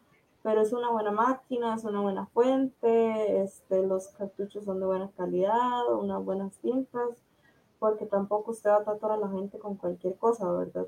[0.43, 5.11] pero es una buena máquina, es una buena fuente, este, los cartuchos son de buena
[5.17, 7.11] calidad, unas buenas tintas,
[7.79, 10.87] porque tampoco usted va a tatuar a la gente con cualquier cosa, ¿verdad?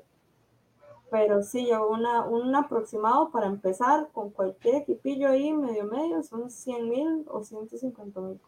[1.09, 6.51] Pero sí, yo una, un aproximado para empezar con cualquier equipillo ahí, medio medio, son
[6.51, 8.39] 100 mil o 150 mil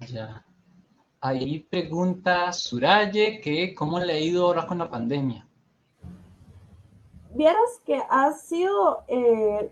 [0.00, 0.44] Ya.
[1.20, 5.46] Ahí pregunta Suraye que cómo le ha ido ahora con la pandemia.
[7.34, 9.70] Vieras que ha sido eh,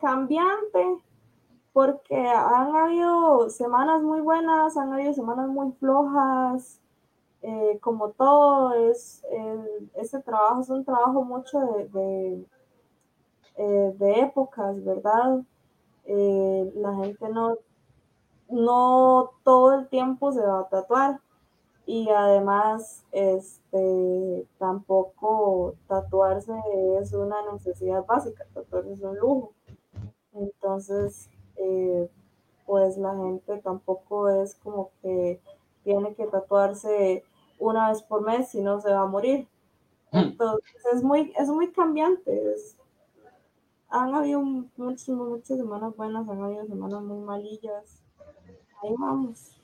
[0.00, 0.98] cambiante
[1.72, 6.80] porque han habido semanas muy buenas, han habido semanas muy flojas,
[7.42, 9.22] eh, como todo, es,
[9.94, 12.46] ese trabajo es un trabajo mucho de, de,
[13.56, 15.42] eh, épocas, ¿verdad?
[16.06, 17.56] La gente no,
[18.48, 21.20] no todo el tiempo se va a tatuar
[21.86, 26.52] y además este, tampoco tatuarse
[27.00, 29.52] es una necesidad básica, tatuarse es un lujo.
[30.32, 31.30] Entonces,
[32.66, 35.40] pues la gente tampoco es como que
[35.84, 37.24] tiene que tatuarse
[37.58, 39.48] una vez por mes, si no se va a morir.
[40.10, 40.18] Hmm.
[40.18, 42.54] Entonces es muy, es muy cambiante.
[43.88, 44.42] han habido
[44.76, 48.02] muchas, muchas semanas buenas, han habido semanas muy malillas.
[48.82, 49.60] Ahí vamos.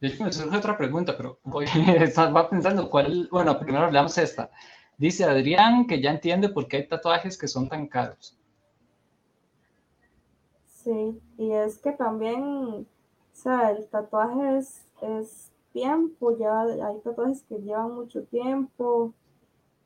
[0.00, 1.66] De hecho, me surge otra pregunta, pero voy,
[2.18, 3.28] va pensando cuál.
[3.30, 4.50] Bueno, primero hablamos esta.
[4.98, 8.38] Dice Adrián que ya entiende por qué hay tatuajes que son tan caros.
[10.66, 12.84] Sí, y es que también, o
[13.32, 19.12] sea, el tatuaje es, tiempo, ya hay tatuajes que llevan mucho tiempo,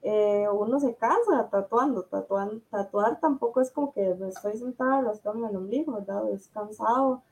[0.03, 5.49] eh, uno se cansa tatuando, tatuando, tatuar tampoco es como que me estoy sentada rascando
[5.49, 6.29] el ombligo, ¿verdad?
[6.31, 7.23] Es cansado,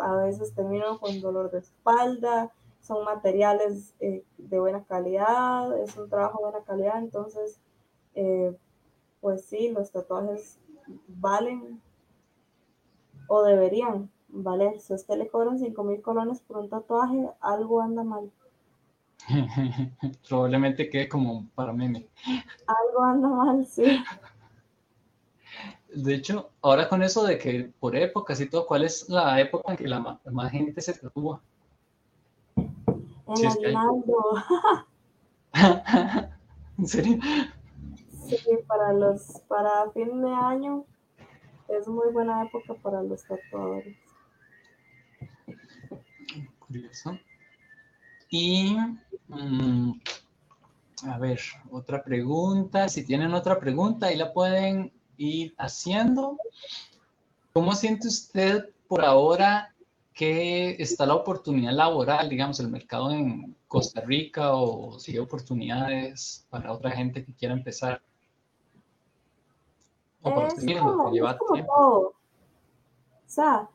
[0.00, 6.10] a veces termino con dolor de espalda, son materiales eh, de buena calidad, es un
[6.10, 7.58] trabajo de buena calidad, entonces,
[8.14, 8.54] eh,
[9.20, 10.58] pues sí, los tatuajes
[11.08, 11.80] valen
[13.28, 14.80] o deberían valer.
[14.80, 18.30] Si usted le cobran 5 mil colones por un tatuaje, algo anda mal.
[20.28, 22.06] Probablemente quede como para meme.
[22.66, 24.02] Algo anda mal, sí.
[25.94, 29.72] De hecho, ahora con eso de que por épocas y todo, ¿cuál es la época
[29.72, 31.40] en que la más, gente se tatúa?
[32.56, 33.46] En si
[36.78, 37.18] ¿En serio?
[38.26, 40.84] Sí, para los, para fin de año
[41.68, 43.96] es muy buena época para los tatuadores.
[46.58, 47.18] Curioso.
[48.36, 48.76] Y
[49.28, 49.92] mm,
[51.08, 51.38] a ver,
[51.70, 52.88] otra pregunta.
[52.88, 56.36] Si tienen otra pregunta, ahí la pueden ir haciendo.
[57.52, 59.72] ¿Cómo siente usted por ahora
[60.12, 66.44] que está la oportunidad laboral, digamos, el mercado en Costa Rica o si hay oportunidades
[66.50, 68.02] para otra gente que quiera empezar?
[70.24, 71.12] es, como,
[71.66, 72.00] todo.
[72.08, 72.14] O
[73.26, 73.68] sea,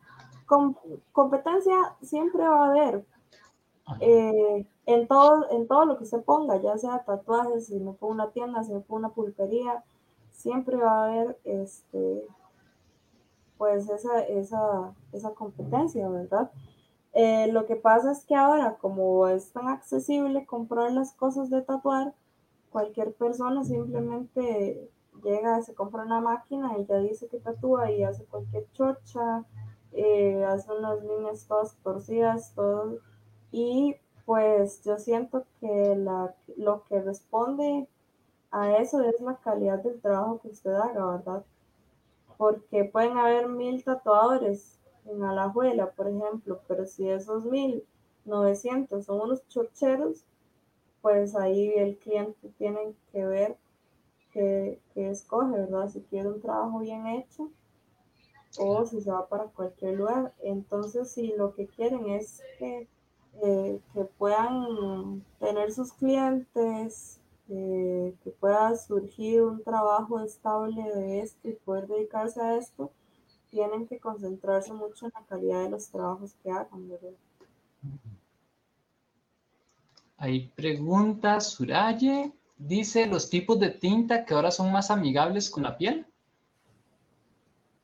[1.13, 3.05] competencia siempre va a haber.
[3.99, 8.13] Eh, en, todo, en todo lo que se ponga, ya sea tatuajes, si me pongo
[8.13, 9.83] una tienda, si me pongo una pulpería,
[10.31, 12.23] siempre va a haber este,
[13.57, 16.51] pues esa, esa, esa competencia, ¿verdad?
[17.13, 21.61] Eh, lo que pasa es que ahora, como es tan accesible comprar las cosas de
[21.61, 22.13] tatuar,
[22.71, 24.89] cualquier persona simplemente
[25.23, 29.43] llega, se compra una máquina y ya dice que tatúa y hace cualquier chocha,
[29.91, 32.99] eh, hace unas líneas todas torcidas, todo.
[33.51, 33.95] Y
[34.25, 37.87] pues yo siento que la, lo que responde
[38.51, 41.45] a eso es la calidad del trabajo que usted haga, ¿verdad?
[42.37, 47.83] Porque pueden haber mil tatuadores en Alajuela, por ejemplo, pero si esos mil
[48.25, 50.25] novecientos son unos chocheros,
[51.01, 53.57] pues ahí el cliente tiene que ver
[54.31, 55.89] que, escoge, ¿verdad?
[55.89, 57.49] Si quiere un trabajo bien hecho
[58.59, 60.33] o si se va para cualquier lugar.
[60.41, 62.87] Entonces, si lo que quieren es que,
[63.43, 67.19] eh, que puedan tener sus clientes,
[67.49, 72.91] eh, que pueda surgir un trabajo estable de esto y poder dedicarse a esto,
[73.49, 77.13] tienen que concentrarse mucho en la calidad de los trabajos que hagan, ¿verdad?
[80.17, 82.31] Hay preguntas, Suraye.
[82.57, 86.05] Dice los tipos de tinta que ahora son más amigables con la piel.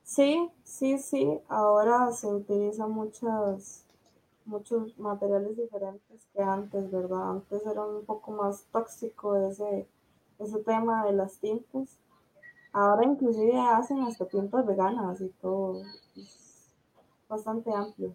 [0.04, 1.40] Sí, sí, sí.
[1.48, 3.85] Ahora se utilizan muchos,
[4.46, 7.30] muchos materiales diferentes que antes, ¿verdad?
[7.32, 9.86] Antes era un poco más tóxico ese,
[10.38, 11.98] ese tema de las tintas.
[12.72, 15.82] Ahora inclusive hacen hasta tintas veganas y todo.
[16.16, 16.72] Es
[17.28, 18.14] bastante amplio.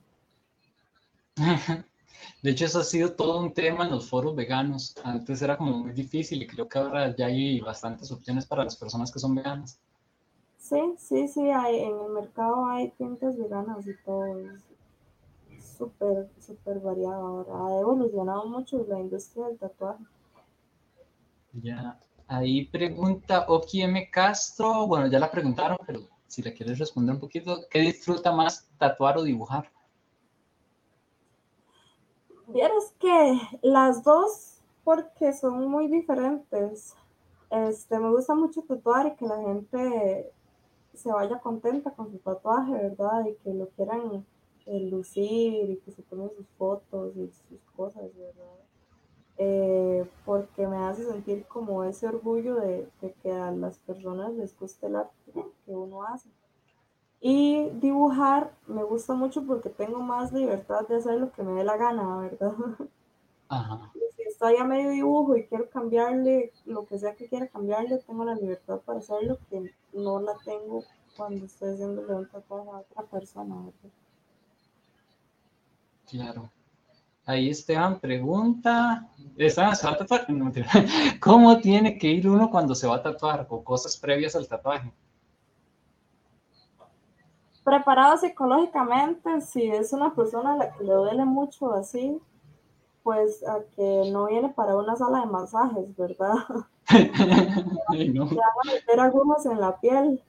[2.43, 4.95] De hecho, eso ha sido todo un tema en los foros veganos.
[5.03, 8.75] Antes era como muy difícil y creo que ahora ya hay bastantes opciones para las
[8.75, 9.79] personas que son veganas.
[10.57, 14.37] Sí, sí, sí, hay, en el mercado hay tintas veganas y todo.
[14.37, 14.70] Es
[15.81, 17.53] súper, súper variado ahora.
[17.53, 20.03] Ha evolucionado mucho la industria del tatuaje.
[21.53, 24.09] Ya, ahí pregunta Oki M.
[24.11, 24.85] Castro.
[24.85, 29.17] Bueno, ya la preguntaron, pero si le quieres responder un poquito, ¿qué disfruta más tatuar
[29.17, 29.71] o dibujar?
[32.47, 36.95] Vieras que las dos, porque son muy diferentes.
[37.49, 40.31] Este, me gusta mucho tatuar y que la gente
[40.93, 43.25] se vaya contenta con su tatuaje, ¿verdad?
[43.25, 44.25] Y que lo quieran
[44.71, 48.45] eh, lucir y que se tomen sus fotos y sus cosas, ¿verdad?
[49.37, 54.57] Eh, porque me hace sentir como ese orgullo de, de, que a las personas les
[54.57, 56.29] guste el arte que uno hace.
[57.19, 61.65] Y dibujar me gusta mucho porque tengo más libertad de hacer lo que me dé
[61.65, 62.53] la gana, ¿verdad?
[63.49, 63.91] Ajá.
[64.15, 68.23] Si estoy a medio dibujo y quiero cambiarle lo que sea que quiera cambiarle, tengo
[68.23, 70.83] la libertad para hacerlo que no la tengo
[71.17, 73.91] cuando estoy haciendo un tatuaje a otra persona, ¿verdad?
[76.11, 76.51] Claro.
[77.25, 79.07] Ahí Esteban pregunta,
[79.37, 80.27] Esteban, ¿se va a tatuar?
[81.19, 84.91] ¿Cómo tiene que ir uno cuando se va a tatuar o cosas previas al tatuaje?
[87.63, 92.19] preparado psicológicamente, si es una persona a la que le duele mucho así,
[93.03, 96.35] pues a que no viene para una sala de masajes, ¿verdad?
[98.13, 98.25] no.
[98.25, 100.21] van a meter algunos en la piel.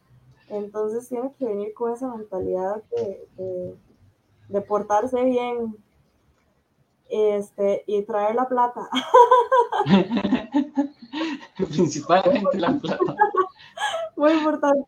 [0.48, 3.76] Entonces tiene que venir con esa mentalidad de, de,
[4.68, 5.76] portarse bien
[7.08, 8.88] este, y traer la plata.
[11.56, 13.16] Principalmente la plata.
[14.16, 14.84] Muy importante.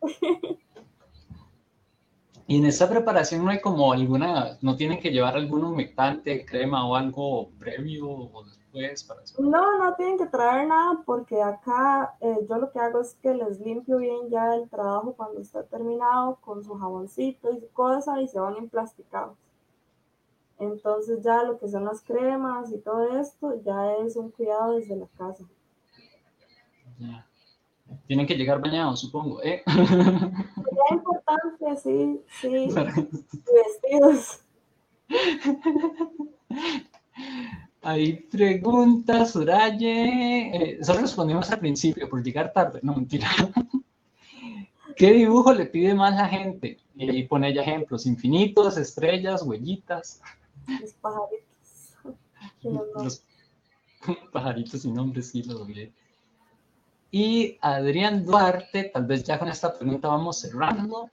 [2.47, 6.87] Y en esta preparación no hay como alguna, no tienen que llevar algún humectante, crema
[6.87, 9.41] o algo previo o después para eso.
[9.41, 13.33] No, no tienen que traer nada porque acá eh, yo lo que hago es que
[13.33, 18.21] les limpio bien ya el trabajo cuando está terminado con su jaboncito y su cosa
[18.21, 19.37] y se van emplasticados.
[20.59, 24.95] Entonces ya lo que son las cremas y todo esto ya es un cuidado desde
[24.95, 25.43] la casa.
[26.97, 27.27] Ya.
[28.07, 29.63] Tienen que llegar bañados, supongo, ¿eh?
[29.65, 32.67] Sería importante, sí, sí.
[33.53, 34.39] Vestidos.
[37.81, 40.55] Ahí pregunta Suraye.
[40.55, 43.27] Eh, solo respondimos al principio por llegar tarde, no mentira.
[44.95, 46.79] ¿Qué dibujo le pide más la gente?
[46.95, 50.21] Y ahí pone ella ejemplos: infinitos, estrellas, huellitas.
[50.67, 51.95] Los pajaritos.
[52.63, 53.25] Los
[54.31, 55.93] pajaritos sin nombre, sí, los vi.
[57.11, 61.09] Y Adrián Duarte, tal vez ya con esta pregunta vamos cerrando.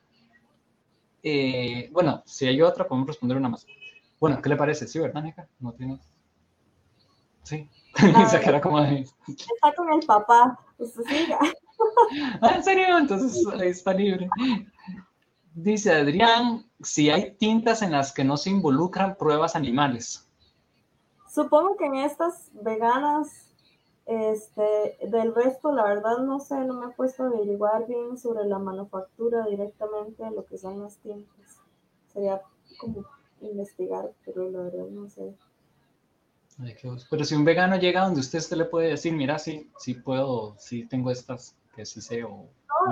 [1.22, 3.66] Eh, bueno, si hay otra, podemos responder una más.
[4.18, 4.88] Bueno, ¿qué le parece?
[4.88, 5.48] Sí, ¿verdad, Nica?
[5.60, 5.98] No tiene.
[7.42, 7.68] Sí.
[8.30, 9.04] Se queda como ahí.
[9.28, 10.58] Está con el papá.
[10.76, 11.38] Pues siga.
[12.40, 12.98] ah, ¿En serio?
[12.98, 14.28] Entonces ahí está libre.
[15.54, 20.28] Dice Adrián, si hay tintas en las que no se involucran pruebas animales.
[21.28, 23.52] Supongo que en estas veganas
[24.06, 28.46] este, del resto, la verdad no sé, no me he puesto a averiguar bien sobre
[28.46, 31.60] la manufactura directamente lo que son las tintas.
[32.12, 32.40] Sería
[32.78, 33.04] como
[33.40, 35.34] investigar, pero la verdad no sé.
[37.10, 40.56] pero si un vegano llega donde usted, usted le puede decir, mira, sí, sí puedo,
[40.58, 42.46] sí tengo estas que sí sé o...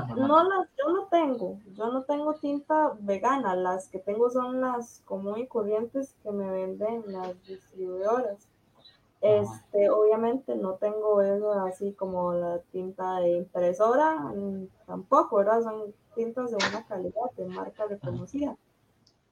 [0.09, 4.61] No, no las, yo no tengo, yo no tengo tinta vegana, las que tengo son
[4.61, 8.47] las común y corrientes que me venden las distribuidoras.
[9.21, 15.63] Este, obviamente no tengo eso así como la tinta de impresora, mm, tampoco, ¿verdad?
[15.63, 18.57] Son tintas de una calidad, de marca reconocida.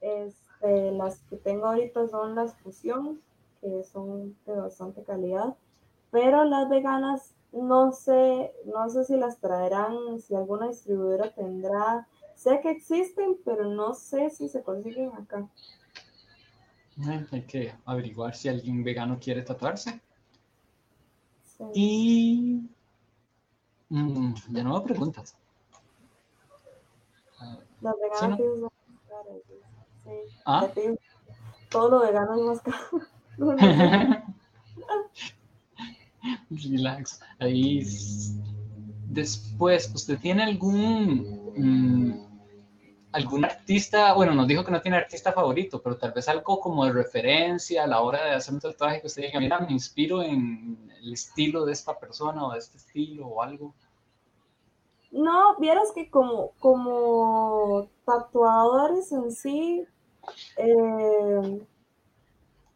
[0.00, 3.20] Este, las que tengo ahorita son las Fusión,
[3.60, 5.56] que son de bastante calidad,
[6.10, 12.60] pero las veganas no sé, no sé si las traerán, si alguna distribuidora tendrá, sé
[12.60, 15.48] que existen, pero no sé si se consiguen acá.
[17.30, 20.00] Hay que averiguar si alguien vegano quiere tatuarse.
[21.74, 22.68] Y
[23.88, 25.36] mm, no me preguntas.
[27.80, 28.38] Los veganos
[30.04, 30.10] sí,
[30.44, 30.68] ¿Ah?
[31.70, 33.02] Todo lo vegano es más caro.
[36.50, 37.20] Relax.
[37.38, 37.86] Ahí
[39.06, 42.28] después, ¿usted tiene algún mm,
[43.12, 46.84] algún artista, bueno, nos dijo que no tiene artista favorito, pero tal vez algo como
[46.84, 50.22] de referencia a la hora de hacer un tatuaje que usted diga, mira, me inspiro
[50.22, 53.74] en el estilo de esta persona o de este estilo o algo.
[55.10, 59.84] No, vieras que como, como tatuadores en sí,
[60.58, 61.66] eh,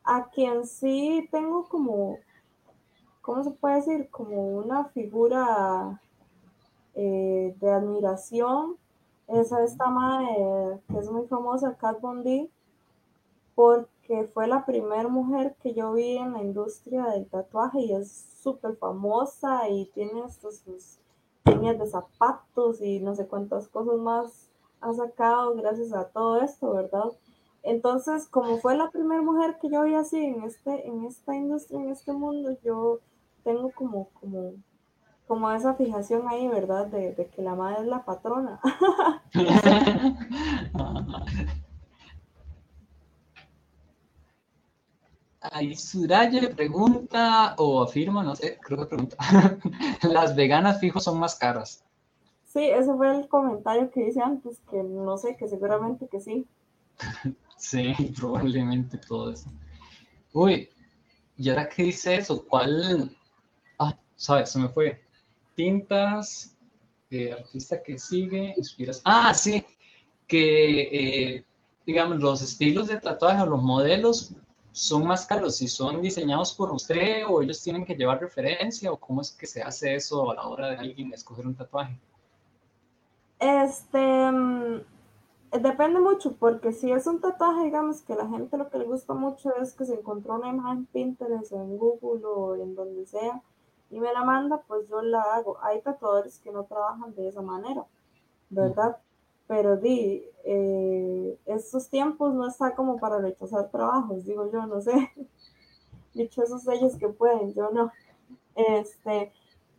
[0.05, 2.19] a quien sí tengo como,
[3.23, 4.09] ¿cómo se puede decir?
[4.11, 6.01] Como una figura
[6.95, 8.77] eh, de admiración.
[9.29, 12.51] Esa esta madre que es muy famosa, Kat Von D,
[13.55, 18.13] porque fue la primera mujer que yo vi en la industria del tatuaje y es
[18.43, 20.99] súper famosa y tiene estos sus
[21.47, 24.51] líneas de zapatos y no sé cuántas cosas más
[24.81, 27.13] ha sacado gracias a todo esto, ¿verdad?
[27.63, 31.81] Entonces, como fue la primera mujer que yo vi así en este, en esta industria,
[31.81, 32.99] en este mundo, yo
[33.45, 34.55] tengo como, como,
[35.27, 36.87] como esa fijación ahí, ¿verdad?
[36.87, 38.61] De, de que la madre es la patrona.
[45.43, 49.17] Ahí Suraya le pregunta, o afirma, no sé, creo que pregunta,
[50.03, 51.85] las veganas fijos son más caras.
[52.45, 56.47] Sí, ese fue el comentario que hice antes, que no sé, que seguramente que sí.
[57.57, 59.51] sí, probablemente todo eso.
[60.33, 60.69] Uy,
[61.37, 63.11] y ahora que dice eso, ¿cuál?
[64.17, 65.01] Sabes, se me fue.
[65.55, 66.57] Tintas,
[67.11, 69.03] eh, artista que sigue, inspiras.
[69.05, 69.65] Ah, sí,
[70.27, 71.45] que eh,
[71.87, 74.35] digamos, los estilos de tatuaje o los modelos
[74.73, 78.97] son más caros si son diseñados por usted o ellos tienen que llevar referencia o
[78.97, 81.99] cómo es que se hace eso a la hora de alguien escoger un tatuaje?
[83.39, 84.81] Este mm,
[85.61, 89.13] depende mucho porque si es un tatuaje, digamos que la gente lo que le gusta
[89.13, 93.43] mucho es que se encontró una imagen Pinterest o en Google o en donde sea
[93.93, 95.59] y me la manda, pues yo la hago.
[95.63, 97.85] Hay tatuadores que no trabajan de esa manera,
[98.51, 98.99] ¿verdad?
[99.53, 105.13] pero di, eh, estos tiempos no está como para rechazar trabajos, digo yo, no sé.
[106.15, 107.93] Dicho esos ellos que pueden, yo no.
[108.55, 109.31] Este,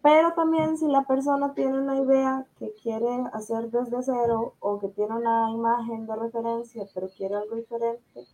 [0.03, 4.89] pero también si la persona tiene una idea que quiere hacer desde cero o que
[4.89, 8.27] tiene una imagen de referencia, pero quiere algo diferente,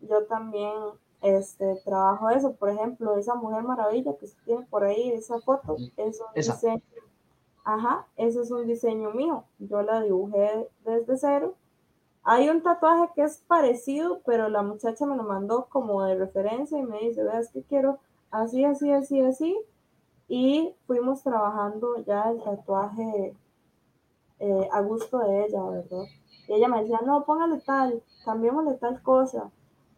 [0.00, 0.74] yo también
[1.22, 2.54] este, trabajo eso.
[2.54, 6.82] Por ejemplo, esa Mujer Maravilla que se tiene por ahí, esa foto, es un diseño
[7.64, 9.44] Ajá, ese es un diseño mío.
[9.58, 11.54] Yo la dibujé desde cero.
[12.22, 16.78] Hay un tatuaje que es parecido, pero la muchacha me lo mandó como de referencia
[16.78, 17.98] y me dice, veas que quiero
[18.30, 19.58] así, así, así, así.
[20.28, 23.34] Y fuimos trabajando ya el tatuaje
[24.38, 26.04] eh, a gusto de ella, ¿verdad?
[26.48, 29.50] Y ella me decía, no, póngale tal, cambiémosle tal cosa.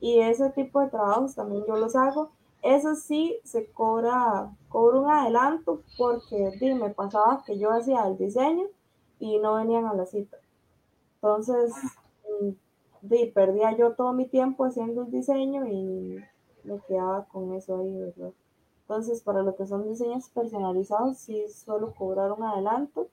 [0.02, 2.28] Y ese tipo de trabajos también yo los hago
[2.62, 8.66] eso sí se cobra, cobra un adelanto porque me pasaba que yo hacía el diseño
[9.18, 10.36] y no venían a la cita.
[11.16, 11.74] Entonces,
[13.02, 16.20] di, perdía yo todo mi tiempo haciendo el diseño y
[16.62, 18.32] me quedaba con eso ahí, ¿verdad?
[18.82, 23.08] Entonces, para lo que son diseños personalizados, sí suelo cobrar un adelanto,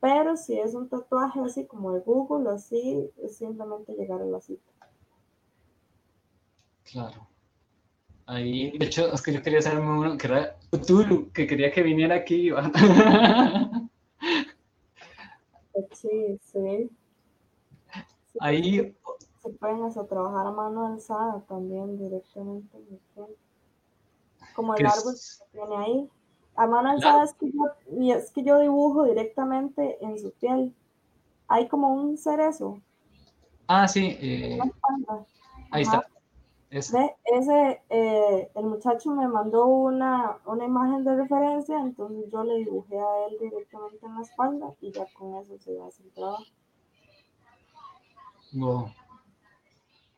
[0.00, 4.40] pero si es un tatuaje así como de Google, así, es simplemente llegar a la
[4.40, 4.79] cita.
[6.92, 7.26] Claro.
[8.26, 11.82] Ahí, de hecho, es que yo quería hacerme uno que era Tulu, que quería que
[11.82, 12.50] viniera aquí.
[15.92, 16.90] sí, sí.
[18.38, 18.94] Ahí.
[19.42, 22.78] Se pueden hacer trabajar a mano alzada también directamente
[24.54, 26.08] Como el árbol que tiene ahí.
[26.54, 30.74] A mano alzada es, que yo, es que yo dibujo directamente en su piel.
[31.48, 32.80] Hay como un cerezo.
[33.66, 34.16] Ah, sí.
[34.20, 34.58] Eh,
[35.70, 36.06] ahí está.
[36.70, 37.16] Ese,
[37.90, 43.26] eh, el muchacho me mandó una, una, imagen de referencia, entonces yo le dibujé a
[43.26, 46.44] él directamente en la espalda y ya con eso se hace el trabajo.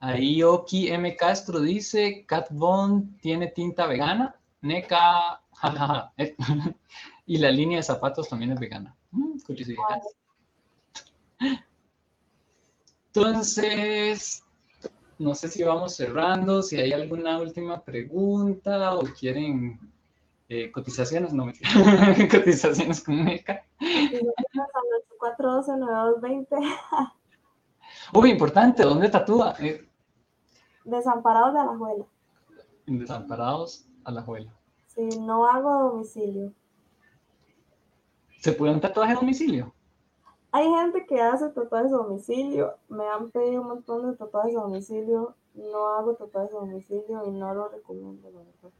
[0.00, 1.16] Ahí Oki M.
[1.16, 5.42] Castro dice, Cat Von tiene tinta vegana, NECA,
[7.26, 8.94] y la línea de zapatos también es vegana.
[9.12, 9.38] Mm,
[13.14, 14.44] entonces,
[15.18, 19.78] no sé si vamos cerrando, si hay alguna última pregunta o quieren
[20.48, 21.52] eh, cotizaciones, no me
[22.28, 23.64] cotizaciones con MECA.
[25.18, 25.72] 412
[28.12, 29.54] Uy, importante, ¿dónde tatúa?
[29.60, 29.86] Eh,
[30.84, 32.04] Desamparados de Alajuela.
[32.86, 34.52] Desamparados a la Alajuela.
[34.88, 36.52] Sí, no hago domicilio.
[38.40, 39.72] ¿Se puede un tatuaje a domicilio?
[40.54, 44.60] Hay gente que hace tatuajes a domicilio, me han pedido un montón de tatuajes a
[44.60, 48.70] domicilio, no hago tatuajes a domicilio y no lo recomiendo, la verdad.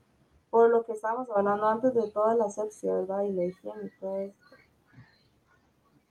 [0.51, 3.23] Por lo que estábamos hablando antes de toda la asepsia, ¿verdad?
[3.23, 4.57] Y la higiene y todo esto.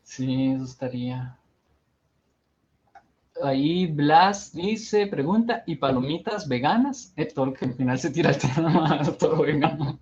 [0.02, 1.38] Sí, eso estaría.
[3.44, 7.14] Ahí Blas dice, pregunta, ¿y palomitas veganas?
[7.36, 10.00] Lo que al final se tira el tema, todo vegano.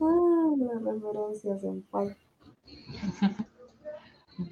[0.00, 1.84] las referencias en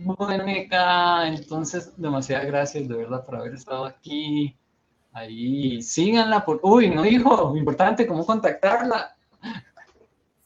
[0.01, 4.55] Bueno, Eka, entonces, demasiadas gracias de verdad por haber estado aquí.
[5.12, 6.61] Ahí, síganla por...
[6.62, 9.16] Uy, no dijo, importante, ¿cómo contactarla?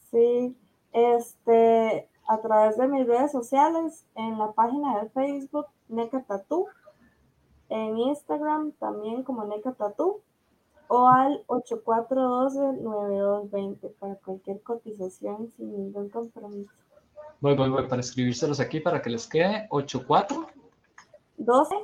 [0.09, 0.55] Sí,
[0.93, 6.67] este, a través de mis redes sociales, en la página de Facebook, NECA Tattoo,
[7.69, 10.21] en Instagram también como NECA Tattoo,
[10.93, 16.71] o al 8412-9220 para cualquier cotización sin ningún compromiso.
[17.41, 20.45] Voy, voy, voy para escribírselos aquí para que les quede 84
[21.37, 21.75] 12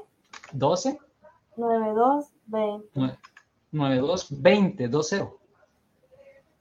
[0.54, 1.00] 12
[1.58, 3.18] 9220.
[3.72, 5.34] 9220, 20.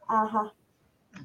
[0.06, 0.54] Ajá.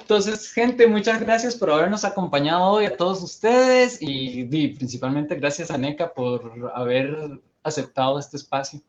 [0.00, 4.44] entonces, gente, muchas gracias por habernos acompañado hoy a todos ustedes y,
[4.74, 8.80] principalmente gracias a NECA por haber aceptado este espacio.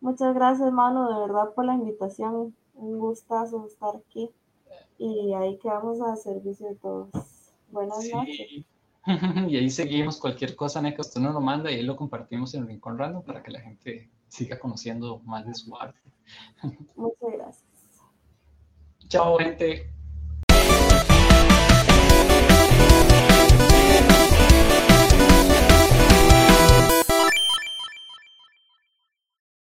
[0.00, 2.54] Muchas gracias, hermano, de verdad por la invitación.
[2.74, 4.30] Un gustazo estar aquí.
[4.98, 7.08] Y ahí quedamos a servicio de todos.
[7.70, 8.64] Buenas noches.
[9.48, 12.62] y ahí seguimos cualquier cosa, NECA, usted nos lo manda y ahí lo compartimos en
[12.62, 16.00] el Rincón Random para que la gente siga conociendo más de su arte.
[16.96, 17.63] Muchas gracias.
[19.08, 19.93] Chao, gente.